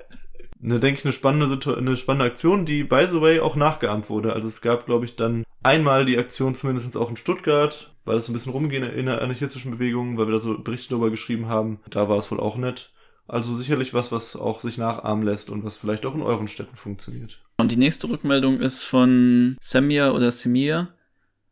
eine, 0.65 0.79
denke 0.79 0.99
ich, 0.99 1.05
eine 1.05 1.13
spannende, 1.13 1.77
eine 1.77 1.95
spannende 1.95 2.25
Aktion, 2.25 2.65
die, 2.65 2.83
by 2.83 3.05
the 3.07 3.21
way, 3.21 3.39
auch 3.39 3.55
nachgeahmt 3.55 4.09
wurde. 4.09 4.33
Also 4.33 4.47
es 4.47 4.61
gab, 4.61 4.85
glaube 4.85 5.05
ich, 5.05 5.15
dann 5.15 5.43
einmal 5.63 6.05
die 6.05 6.17
Aktion 6.17 6.55
zumindest 6.55 6.97
auch 6.97 7.09
in 7.09 7.17
Stuttgart, 7.17 7.93
weil 8.03 8.17
es 8.17 8.27
ein 8.27 8.33
bisschen 8.33 8.51
rumging 8.51 8.83
in 8.83 9.05
der 9.05 9.21
anarchistischen 9.21 9.71
Bewegung, 9.71 10.17
weil 10.17 10.27
wir 10.27 10.33
da 10.33 10.39
so 10.39 10.57
Berichte 10.57 10.89
darüber 10.89 11.09
geschrieben 11.09 11.47
haben. 11.47 11.79
Da 11.89 12.09
war 12.09 12.17
es 12.17 12.29
wohl 12.31 12.39
auch 12.39 12.57
nett. 12.57 12.91
Also 13.27 13.55
sicherlich 13.55 13.93
was, 13.93 14.11
was 14.11 14.35
auch 14.35 14.61
sich 14.61 14.77
nachahmen 14.77 15.25
lässt 15.25 15.49
und 15.49 15.63
was 15.63 15.77
vielleicht 15.77 16.05
auch 16.05 16.13
in 16.13 16.21
euren 16.21 16.47
Städten 16.47 16.75
funktioniert. 16.75 17.39
Und 17.57 17.71
die 17.71 17.77
nächste 17.77 18.09
Rückmeldung 18.09 18.59
ist 18.59 18.83
von 18.83 19.57
Samia 19.59 20.11
oder 20.11 20.31
Semir. 20.31 20.89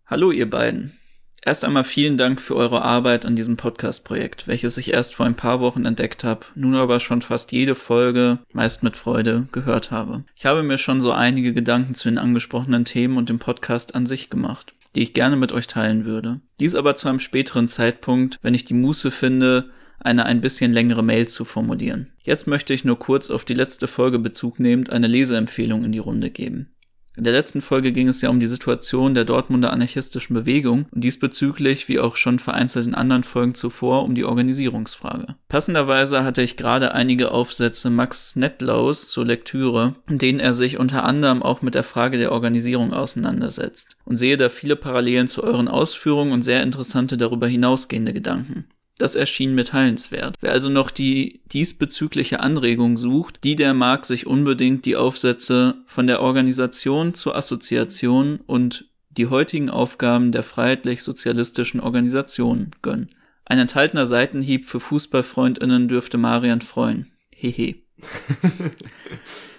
Hallo 0.05 0.31
ihr 0.31 0.49
beiden. 0.49 0.99
Erst 1.45 1.65
einmal 1.65 1.83
vielen 1.83 2.17
Dank 2.17 2.39
für 2.39 2.55
eure 2.55 2.83
Arbeit 2.83 3.25
an 3.25 3.35
diesem 3.35 3.57
Podcast-Projekt, 3.57 4.47
welches 4.47 4.77
ich 4.77 4.93
erst 4.93 5.13
vor 5.15 5.25
ein 5.25 5.35
paar 5.35 5.59
Wochen 5.59 5.85
entdeckt 5.85 6.23
habe, 6.23 6.45
nun 6.55 6.73
aber 6.75 7.01
schon 7.01 7.21
fast 7.21 7.51
jede 7.51 7.75
Folge, 7.75 8.39
meist 8.53 8.81
mit 8.81 8.95
Freude, 8.95 9.47
gehört 9.51 9.91
habe. 9.91 10.23
Ich 10.35 10.45
habe 10.45 10.63
mir 10.63 10.77
schon 10.77 11.01
so 11.01 11.11
einige 11.11 11.53
Gedanken 11.53 11.95
zu 11.95 12.07
den 12.07 12.17
angesprochenen 12.17 12.85
Themen 12.85 13.17
und 13.17 13.27
dem 13.27 13.39
Podcast 13.39 13.93
an 13.93 14.05
sich 14.05 14.29
gemacht, 14.29 14.73
die 14.95 15.03
ich 15.03 15.13
gerne 15.13 15.35
mit 15.35 15.51
euch 15.51 15.67
teilen 15.67 16.05
würde. 16.05 16.39
Dies 16.61 16.75
aber 16.75 16.95
zu 16.95 17.09
einem 17.09 17.19
späteren 17.19 17.67
Zeitpunkt, 17.67 18.39
wenn 18.41 18.53
ich 18.53 18.63
die 18.63 18.73
Muße 18.73 19.11
finde, 19.11 19.69
eine 19.99 20.25
ein 20.25 20.39
bisschen 20.39 20.71
längere 20.71 21.03
Mail 21.03 21.27
zu 21.27 21.43
formulieren. 21.43 22.11
Jetzt 22.23 22.47
möchte 22.47 22.73
ich 22.73 22.85
nur 22.85 22.99
kurz 22.99 23.29
auf 23.29 23.43
die 23.43 23.53
letzte 23.53 23.89
Folge 23.89 24.19
Bezug 24.19 24.61
nehmend 24.61 24.91
eine 24.91 25.07
Leseempfehlung 25.07 25.83
in 25.83 25.91
die 25.91 25.99
Runde 25.99 26.29
geben. 26.29 26.72
In 27.15 27.23
der 27.23 27.33
letzten 27.33 27.61
Folge 27.61 27.91
ging 27.91 28.09
es 28.09 28.21
ja 28.21 28.29
um 28.29 28.39
die 28.39 28.47
Situation 28.47 29.13
der 29.13 29.23
Dortmunder 29.23 29.71
anarchistischen 29.71 30.33
Bewegung 30.33 30.87
und 30.91 31.03
diesbezüglich, 31.03 31.87
wie 31.87 31.99
auch 31.99 32.15
schon 32.15 32.39
vereinzelt 32.39 32.87
in 32.87 32.95
anderen 32.95 33.23
Folgen 33.23 33.53
zuvor, 33.53 34.03
um 34.03 34.15
die 34.15 34.25
Organisierungsfrage. 34.25 35.35
Passenderweise 35.47 36.23
hatte 36.23 36.41
ich 36.41 36.57
gerade 36.57 36.93
einige 36.93 37.31
Aufsätze 37.31 37.91
Max 37.91 38.35
Netlaus 38.35 39.09
zur 39.09 39.25
Lektüre, 39.25 39.95
in 40.09 40.17
denen 40.17 40.39
er 40.39 40.53
sich 40.53 40.79
unter 40.79 41.03
anderem 41.03 41.43
auch 41.43 41.61
mit 41.61 41.75
der 41.75 41.83
Frage 41.83 42.17
der 42.17 42.31
Organisierung 42.31 42.93
auseinandersetzt 42.93 43.95
und 44.05 44.17
sehe 44.17 44.37
da 44.37 44.49
viele 44.49 44.75
Parallelen 44.75 45.27
zu 45.27 45.43
euren 45.43 45.67
Ausführungen 45.67 46.31
und 46.31 46.41
sehr 46.41 46.63
interessante 46.63 47.15
darüber 47.17 47.47
hinausgehende 47.47 48.13
Gedanken. 48.13 48.65
Das 49.03 49.15
erschien 49.15 49.53
mir 49.53 49.65
teilenswert. 49.65 50.37
Wer 50.39 50.53
also 50.53 50.69
noch 50.69 50.89
die 50.89 51.41
diesbezügliche 51.51 52.39
Anregung 52.39 52.95
sucht, 52.95 53.43
die 53.43 53.57
der 53.57 53.73
mag 53.73 54.05
sich 54.05 54.27
unbedingt 54.27 54.85
die 54.85 54.95
Aufsätze 54.95 55.75
von 55.87 56.07
der 56.07 56.21
Organisation 56.21 57.13
zur 57.13 57.35
Assoziation 57.35 58.39
und 58.47 58.85
die 59.09 59.27
heutigen 59.27 59.69
Aufgaben 59.69 60.31
der 60.31 60.41
freiheitlich-sozialistischen 60.41 61.81
Organisation 61.81 62.71
gönnen. 62.81 63.09
Ein 63.43 63.59
enthaltener 63.59 64.05
Seitenhieb 64.05 64.63
für 64.63 64.79
Fußballfreundinnen 64.79 65.89
dürfte 65.89 66.17
Marian 66.17 66.61
freuen. 66.61 67.11
Hehe. 67.29 67.75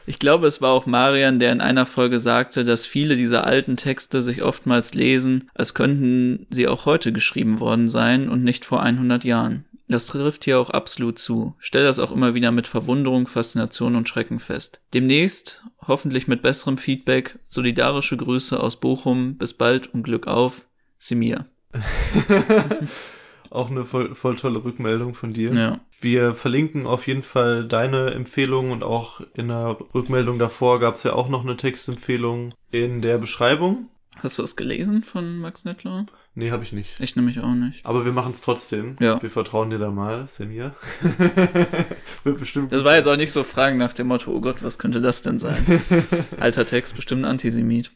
Ich 0.07 0.19
glaube, 0.19 0.47
es 0.47 0.61
war 0.61 0.73
auch 0.73 0.87
Marian, 0.87 1.39
der 1.39 1.53
in 1.53 1.61
einer 1.61 1.87
Folge 1.87 2.21
sagte, 2.21 2.65
dass 2.65 2.87
viele 2.87 3.17
dieser 3.17 3.47
alten 3.47 3.77
Texte 3.77 4.23
sich 4.23 4.43
oftmals 4.43 4.95
lesen, 4.95 5.51
als 5.55 5.75
könnten 5.75 6.47
sie 6.51 6.69
auch 6.69 6.85
heute 6.85 7.13
geschrieben 7.13 7.61
worden 7.61 7.89
sein 7.89 8.29
und 8.29 8.45
nicht 8.45 8.65
vor 8.65 8.83
100 8.83 9.25
Jahren. 9.25 9.65
Das 9.89 10.07
trifft 10.07 10.45
hier 10.45 10.59
auch 10.59 10.71
absolut 10.71 11.19
zu. 11.19 11.55
Stell 11.59 11.85
das 11.85 11.99
auch 11.99 12.11
immer 12.11 12.35
wieder 12.35 12.53
mit 12.53 12.67
Verwunderung, 12.67 13.27
Faszination 13.27 13.97
und 13.97 14.09
Schrecken 14.09 14.41
fest. 14.41 14.81
Demnächst, 14.95 15.65
hoffentlich 15.87 16.27
mit 16.27 16.43
besserem 16.43 16.79
Feedback, 16.79 17.39
solidarische 17.49 18.17
Grüße 18.17 18.59
aus 18.59 18.81
Bochum. 18.81 19.37
Bis 19.37 19.53
bald 19.53 19.93
und 19.93 20.03
Glück 20.03 20.27
auf. 20.27 20.67
Simir. 20.99 21.47
auch 23.55 23.71
eine 23.71 23.85
voll, 23.85 24.15
voll 24.15 24.37
tolle 24.37 24.65
Rückmeldung 24.65 25.15
von 25.15 25.33
dir. 25.33 25.53
Ja. 25.53 25.81
Wir 26.01 26.35
verlinken 26.35 26.87
auf 26.87 27.07
jeden 27.07 27.23
Fall 27.23 27.67
deine 27.67 28.11
Empfehlung 28.11 28.71
und 28.71 28.83
auch 28.83 29.21
in 29.35 29.49
der 29.49 29.79
Rückmeldung 29.95 30.39
davor 30.39 30.81
gab 30.81 30.97
es 30.97 31.03
ja 31.03 31.15
auch 31.15 31.29
noch 31.29 31.45
eine 31.45 31.57
Textempfehlung 31.57 32.53
in 32.71 33.01
der 33.01 33.19
Beschreibung. 33.19 33.89
Hast 34.21 34.39
du 34.39 34.43
es 34.43 34.55
gelesen 34.55 35.03
von 35.03 35.39
Max 35.39 35.65
Nettler? 35.65 36.07
Nee, 36.37 36.51
habe 36.51 36.63
ich 36.63 36.73
nicht. 36.73 37.01
Ich 37.01 37.17
nämlich 37.17 37.41
auch 37.41 37.55
nicht. 37.55 37.85
Aber 37.85 38.05
wir 38.05 38.13
machen 38.13 38.33
es 38.33 38.41
trotzdem. 38.41 38.97
Ja. 39.01 39.21
Wir 39.21 39.31
vertrauen 39.31 39.71
dir 39.71 39.79
da 39.79 39.91
mal, 39.91 40.27
Semir. 40.29 40.75
Wird 42.25 42.39
bestimmt. 42.39 42.73
Das 42.73 42.85
war 42.85 42.97
jetzt 42.97 43.07
auch 43.07 43.17
nicht 43.17 43.33
so 43.33 43.45
Fragen 43.45 43.77
nach 43.77 43.93
dem 43.93 44.09
Motto, 44.09 44.33
oh 44.33 44.41
Gott, 44.41 44.63
was 44.63 44.79
könnte 44.79 45.01
das 45.01 45.23
denn 45.23 45.39
sein? 45.39 45.65
Alter 46.41 46.65
Text, 46.67 46.97
bestimmt 46.97 47.25
Antisemit. 47.25 47.93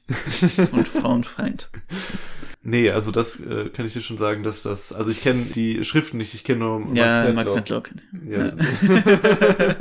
und 0.73 0.89
Frauenfeind. 0.89 1.71
Nee, 2.63 2.91
also 2.91 3.11
das 3.11 3.41
äh, 3.41 3.71
kann 3.71 3.87
ich 3.87 3.93
dir 3.93 4.01
schon 4.01 4.19
sagen, 4.19 4.43
dass 4.43 4.63
das, 4.63 4.93
also 4.93 5.11
ich 5.11 5.23
kenne 5.23 5.45
die 5.55 5.85
Schriften 5.85 6.19
nicht, 6.19 6.35
ich 6.35 6.45
kenne 6.45 6.61
nur 6.61 6.81
Max 6.81 6.99
ja. 6.99 7.33
Max 7.33 7.55
Netlock. 7.55 7.91
Ja. 8.25 8.47
ja. 8.47 8.57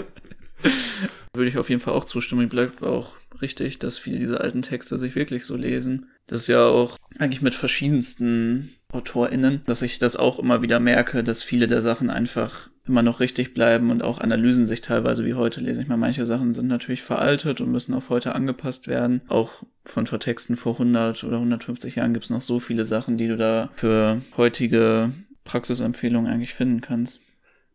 Würde 1.34 1.50
ich 1.50 1.58
auf 1.58 1.70
jeden 1.70 1.82
Fall 1.82 1.94
auch 1.94 2.06
zustimmen. 2.06 2.50
Bleibt 2.50 2.84
auch 2.84 3.18
richtig, 3.42 3.80
dass 3.80 3.98
viele 3.98 4.20
dieser 4.20 4.42
alten 4.42 4.62
Texte 4.62 4.98
sich 4.98 5.16
wirklich 5.16 5.46
so 5.46 5.56
lesen. 5.56 6.08
Das 6.26 6.40
ist 6.40 6.48
ja 6.48 6.66
auch 6.66 6.98
eigentlich 7.20 7.42
mit 7.42 7.56
verschiedensten 7.56 8.74
AutorInnen, 8.92 9.62
dass 9.66 9.82
ich 9.82 10.00
das 10.00 10.16
auch 10.16 10.40
immer 10.40 10.62
wieder 10.62 10.80
merke, 10.80 11.24
dass 11.24 11.44
viele 11.44 11.68
der 11.68 11.82
Sachen 11.82 12.10
einfach 12.10 12.70
immer 12.88 13.04
noch 13.04 13.20
richtig 13.20 13.54
bleiben 13.54 13.92
und 13.92 14.04
auch 14.04 14.20
Analysen 14.20 14.66
sich 14.66 14.82
teilweise 14.82 15.26
wie 15.26 15.34
heute 15.34 15.62
lese 15.62 15.82
ich 15.82 15.88
mal. 15.88 15.98
Manche 15.98 16.26
Sachen 16.26 16.54
sind 16.54 16.68
natürlich 16.68 17.02
veraltet 17.02 17.62
und 17.62 17.72
müssen 17.72 17.94
auf 17.94 18.10
heute 18.10 18.36
angepasst 18.36 18.88
werden. 18.88 19.22
Auch 19.28 19.64
von 19.86 20.06
Texten 20.06 20.56
vor 20.56 20.74
100 20.74 21.24
oder 21.24 21.38
150 21.38 21.96
Jahren 21.96 22.14
gibt 22.14 22.26
es 22.26 22.30
noch 22.30 22.42
so 22.42 22.60
viele 22.60 22.86
Sachen, 22.86 23.18
die 23.18 23.28
du 23.28 23.38
da 23.38 23.70
für 23.76 24.22
heutige 24.36 25.12
Praxisempfehlungen 25.44 26.32
eigentlich 26.32 26.54
finden 26.54 26.82
kannst. 26.82 27.22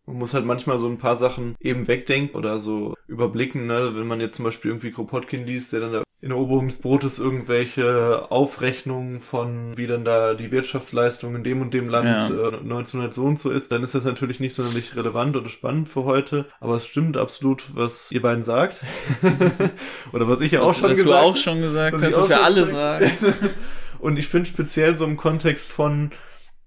Man 0.07 0.18
muss 0.18 0.35
halt 0.35 0.44
manchmal 0.44 0.79
so 0.79 0.88
ein 0.88 0.98
paar 0.98 1.16
Sachen 1.16 1.55
eben 1.61 1.87
wegdenken 1.87 2.37
oder 2.37 2.61
so 2.61 2.94
überblicken, 3.07 3.66
ne? 3.66 3.92
Wenn 3.94 4.07
man 4.07 4.20
jetzt 4.20 4.37
zum 4.37 4.44
Beispiel 4.44 4.72
irgendwie 4.72 4.90
Kropotkin 4.90 5.46
liest, 5.46 5.72
der 5.72 5.81
dann 5.81 5.92
da 5.92 6.03
in 6.22 6.32
Oberhum 6.32 6.68
des 6.68 6.78
Brotes 6.78 7.18
irgendwelche 7.18 8.30
Aufrechnungen 8.30 9.20
von, 9.20 9.76
wie 9.76 9.88
dann 9.88 10.04
da 10.04 10.35
die 10.35 10.52
Wirtschaftsleistung 10.52 11.35
in 11.35 11.42
dem 11.42 11.61
und 11.61 11.74
dem 11.74 11.88
Land 11.88 12.30
ja. 12.30 12.48
äh, 12.48 12.58
1900 12.58 13.12
so 13.12 13.24
und 13.24 13.40
so 13.40 13.50
ist, 13.50 13.72
dann 13.72 13.82
ist 13.82 13.96
das 13.96 14.04
natürlich 14.04 14.38
nicht 14.38 14.54
sonderlich 14.54 14.94
relevant 14.94 15.37
oder 15.37 15.48
spannend 15.48 15.88
für 15.88 16.04
heute. 16.04 16.46
Aber 16.61 16.76
es 16.76 16.87
stimmt 16.87 17.16
absolut, 17.16 17.64
was 17.74 18.12
ihr 18.12 18.22
beiden 18.22 18.44
sagt. 18.44 18.85
oder 20.12 20.28
was 20.28 20.40
ich 20.40 20.52
ja 20.52 20.62
auch 20.62 20.72
schon 20.72 20.90
was 20.90 20.98
gesagt 20.98 21.11
habe. 21.11 21.26
Was 21.26 21.35
du 21.35 21.40
auch 21.40 21.42
schon 21.42 21.61
gesagt 21.61 22.00
hast, 22.00 22.16
was 22.16 22.28
wir 22.28 22.44
alle 22.44 22.64
sagen. 22.66 23.11
und 23.98 24.16
ich 24.16 24.28
finde 24.28 24.48
speziell 24.48 24.96
so 24.96 25.04
im 25.04 25.16
Kontext 25.16 25.72
von 25.72 26.12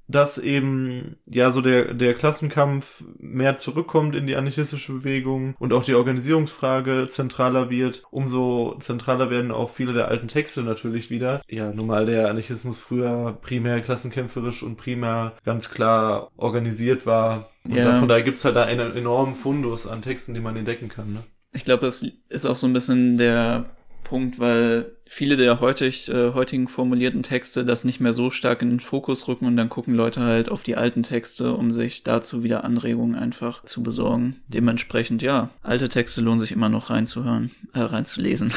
dass 0.07 0.37
eben 0.37 1.17
ja 1.27 1.51
so 1.51 1.61
der, 1.61 1.93
der 1.93 2.13
Klassenkampf 2.13 3.03
mehr 3.17 3.57
zurückkommt 3.57 4.15
in 4.15 4.27
die 4.27 4.35
anarchistische 4.35 4.93
Bewegung 4.93 5.55
und 5.59 5.73
auch 5.73 5.83
die 5.83 5.95
Organisierungsfrage 5.95 7.07
zentraler 7.07 7.69
wird, 7.69 8.03
umso 8.11 8.75
zentraler 8.79 9.29
werden 9.29 9.51
auch 9.51 9.69
viele 9.69 9.93
der 9.93 10.07
alten 10.07 10.27
Texte 10.27 10.61
natürlich 10.61 11.09
wieder. 11.09 11.41
Ja, 11.49 11.71
nun 11.71 11.87
mal 11.87 12.05
der 12.05 12.29
Anarchismus 12.29 12.79
früher 12.79 13.37
primär 13.41 13.81
klassenkämpferisch 13.81 14.63
und 14.63 14.77
primär 14.77 15.33
ganz 15.43 15.69
klar 15.69 16.31
organisiert 16.37 17.05
war. 17.05 17.49
Und 17.65 17.75
ja. 17.75 17.99
von 17.99 18.07
daher 18.07 18.23
gibt's 18.23 18.45
halt 18.45 18.55
da 18.55 18.63
einen 18.63 18.95
enormen 18.95 19.35
Fundus 19.35 19.87
an 19.87 20.01
Texten, 20.01 20.33
die 20.33 20.39
man 20.39 20.55
entdecken 20.55 20.89
kann. 20.89 21.13
Ne? 21.13 21.23
Ich 21.53 21.63
glaube, 21.63 21.85
das 21.85 22.05
ist 22.29 22.45
auch 22.45 22.57
so 22.57 22.67
ein 22.67 22.73
bisschen 22.73 23.17
der 23.17 23.65
Punkt, 24.05 24.39
weil 24.39 24.91
viele 25.05 25.35
der 25.35 25.59
heutig, 25.59 26.07
äh, 26.09 26.31
heutigen 26.33 26.69
formulierten 26.69 27.23
Texte 27.23 27.65
das 27.65 27.83
nicht 27.83 27.99
mehr 27.99 28.13
so 28.13 28.31
stark 28.31 28.61
in 28.61 28.69
den 28.69 28.79
Fokus 28.79 29.27
rücken 29.27 29.45
und 29.45 29.57
dann 29.57 29.67
gucken 29.67 29.93
Leute 29.93 30.21
halt 30.21 30.49
auf 30.49 30.63
die 30.63 30.77
alten 30.77 31.03
Texte, 31.03 31.53
um 31.53 31.71
sich 31.71 32.03
dazu 32.03 32.43
wieder 32.43 32.63
Anregungen 32.63 33.15
einfach 33.15 33.65
zu 33.65 33.83
besorgen. 33.83 34.37
Dementsprechend, 34.47 35.21
ja, 35.21 35.49
alte 35.61 35.89
Texte 35.89 36.21
lohnen 36.21 36.39
sich 36.39 36.53
immer 36.53 36.69
noch 36.69 36.89
reinzuhören, 36.89 37.51
äh, 37.73 37.81
reinzulesen. 37.81 38.53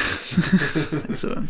reinzuhören 0.91 1.49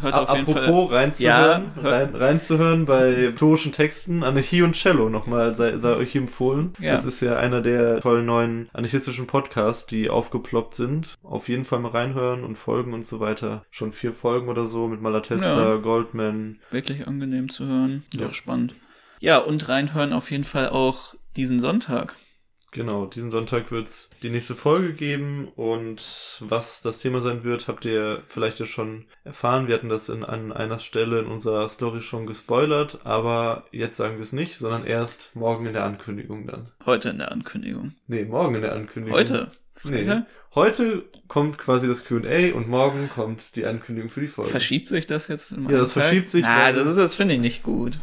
hört 0.00 0.14
auf 0.14 0.34
jeden 0.36 0.48
Apropos 0.48 0.88
Fall. 0.88 0.98
reinzuhören, 0.98 1.72
ja, 1.82 1.90
rein, 1.90 2.14
reinzuhören 2.14 2.84
bei 2.84 3.32
poetischen 3.34 3.72
Texten, 3.72 4.22
Anarchie 4.22 4.62
und 4.62 4.74
Cello 4.74 5.08
nochmal 5.08 5.54
sei, 5.54 5.78
sei 5.78 5.94
euch 5.96 6.14
empfohlen. 6.16 6.74
Ja. 6.78 6.92
Das 6.92 7.04
ist 7.04 7.20
ja 7.20 7.36
einer 7.36 7.60
der 7.60 8.00
tollen 8.00 8.26
neuen 8.26 8.68
anarchistischen 8.72 9.26
Podcasts, 9.26 9.86
die 9.86 10.10
aufgeploppt 10.10 10.74
sind. 10.74 11.14
Auf 11.22 11.48
jeden 11.48 11.64
Fall 11.64 11.80
mal 11.80 11.90
reinhören 11.90 12.44
und 12.44 12.56
folgen 12.56 12.94
und 12.94 13.04
so 13.04 13.20
weiter. 13.20 13.64
Schon 13.70 13.92
vier 13.92 14.12
Folgen 14.12 14.48
oder 14.48 14.66
so 14.66 14.88
mit 14.88 15.00
Malatesta, 15.00 15.74
ja. 15.74 15.76
Goldman. 15.76 16.58
Wirklich 16.70 17.06
angenehm 17.06 17.48
zu 17.48 17.66
hören. 17.66 18.04
Ja. 18.12 18.26
Auch 18.26 18.34
spannend. 18.34 18.74
Ja, 19.20 19.38
und 19.38 19.68
reinhören 19.68 20.12
auf 20.12 20.30
jeden 20.30 20.44
Fall 20.44 20.68
auch 20.68 21.14
diesen 21.36 21.60
Sonntag. 21.60 22.16
Genau, 22.74 23.06
diesen 23.06 23.30
Sonntag 23.30 23.70
wird's 23.70 24.10
die 24.22 24.30
nächste 24.30 24.56
Folge 24.56 24.94
geben 24.94 25.46
und 25.54 26.02
was 26.40 26.82
das 26.82 26.98
Thema 26.98 27.20
sein 27.20 27.44
wird, 27.44 27.68
habt 27.68 27.84
ihr 27.84 28.22
vielleicht 28.26 28.58
ja 28.58 28.66
schon 28.66 29.04
erfahren. 29.22 29.68
Wir 29.68 29.76
hatten 29.76 29.88
das 29.88 30.08
in, 30.08 30.24
an 30.24 30.52
einer 30.52 30.80
Stelle 30.80 31.20
in 31.20 31.26
unserer 31.26 31.68
Story 31.68 32.02
schon 32.02 32.26
gespoilert, 32.26 32.98
aber 33.04 33.62
jetzt 33.70 33.96
sagen 33.96 34.16
wir 34.16 34.22
es 34.22 34.32
nicht, 34.32 34.58
sondern 34.58 34.84
erst 34.84 35.36
morgen 35.36 35.66
in 35.66 35.72
der 35.72 35.84
Ankündigung 35.84 36.48
dann. 36.48 36.72
Heute 36.84 37.10
in 37.10 37.18
der 37.18 37.30
Ankündigung. 37.30 37.92
Nee, 38.08 38.24
morgen 38.24 38.56
in 38.56 38.62
der 38.62 38.72
Ankündigung. 38.72 39.16
Heute? 39.16 39.52
Nee. 39.84 40.22
Heute 40.56 41.04
kommt 41.28 41.58
quasi 41.58 41.86
das 41.86 42.04
Q&A 42.04 42.54
und 42.54 42.68
morgen 42.68 43.08
kommt 43.08 43.54
die 43.56 43.66
Ankündigung 43.66 44.10
für 44.10 44.20
die 44.20 44.28
Folge. 44.28 44.50
Verschiebt 44.50 44.88
sich 44.88 45.06
das 45.06 45.28
jetzt? 45.28 45.52
ja, 45.52 45.58
das 45.68 45.94
Tag? 45.94 46.04
verschiebt 46.04 46.28
sich. 46.28 46.42
Na, 46.42 46.72
das 46.72 46.86
ist, 46.86 46.96
das 46.96 47.14
finde 47.14 47.34
ich 47.34 47.40
nicht 47.40 47.62
gut. 47.62 47.98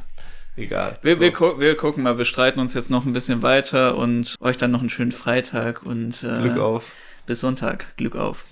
Egal. 0.56 0.98
Wir, 1.02 1.16
so. 1.16 1.22
wir, 1.22 1.32
gu 1.32 1.60
wir, 1.60 1.76
gucken 1.78 2.04
mal, 2.04 2.18
wir 2.18 2.26
streiten 2.26 2.60
uns 2.60 2.74
jetzt 2.74 2.90
noch 2.90 3.06
ein 3.06 3.14
bisschen 3.14 3.42
weiter 3.42 3.98
und 3.98 4.36
euch 4.40 4.58
dann 4.58 4.72
noch 4.72 4.82
einen 4.82 4.90
schönen 4.90 5.12
Freitag 5.12 5.84
und 5.84 6.24
äh, 6.24 6.42
Glück 6.42 6.58
auf. 6.58 6.92
Bis 7.26 7.40
Sonntag. 7.40 7.96
Glück 7.98 8.16
auf. 8.16 8.46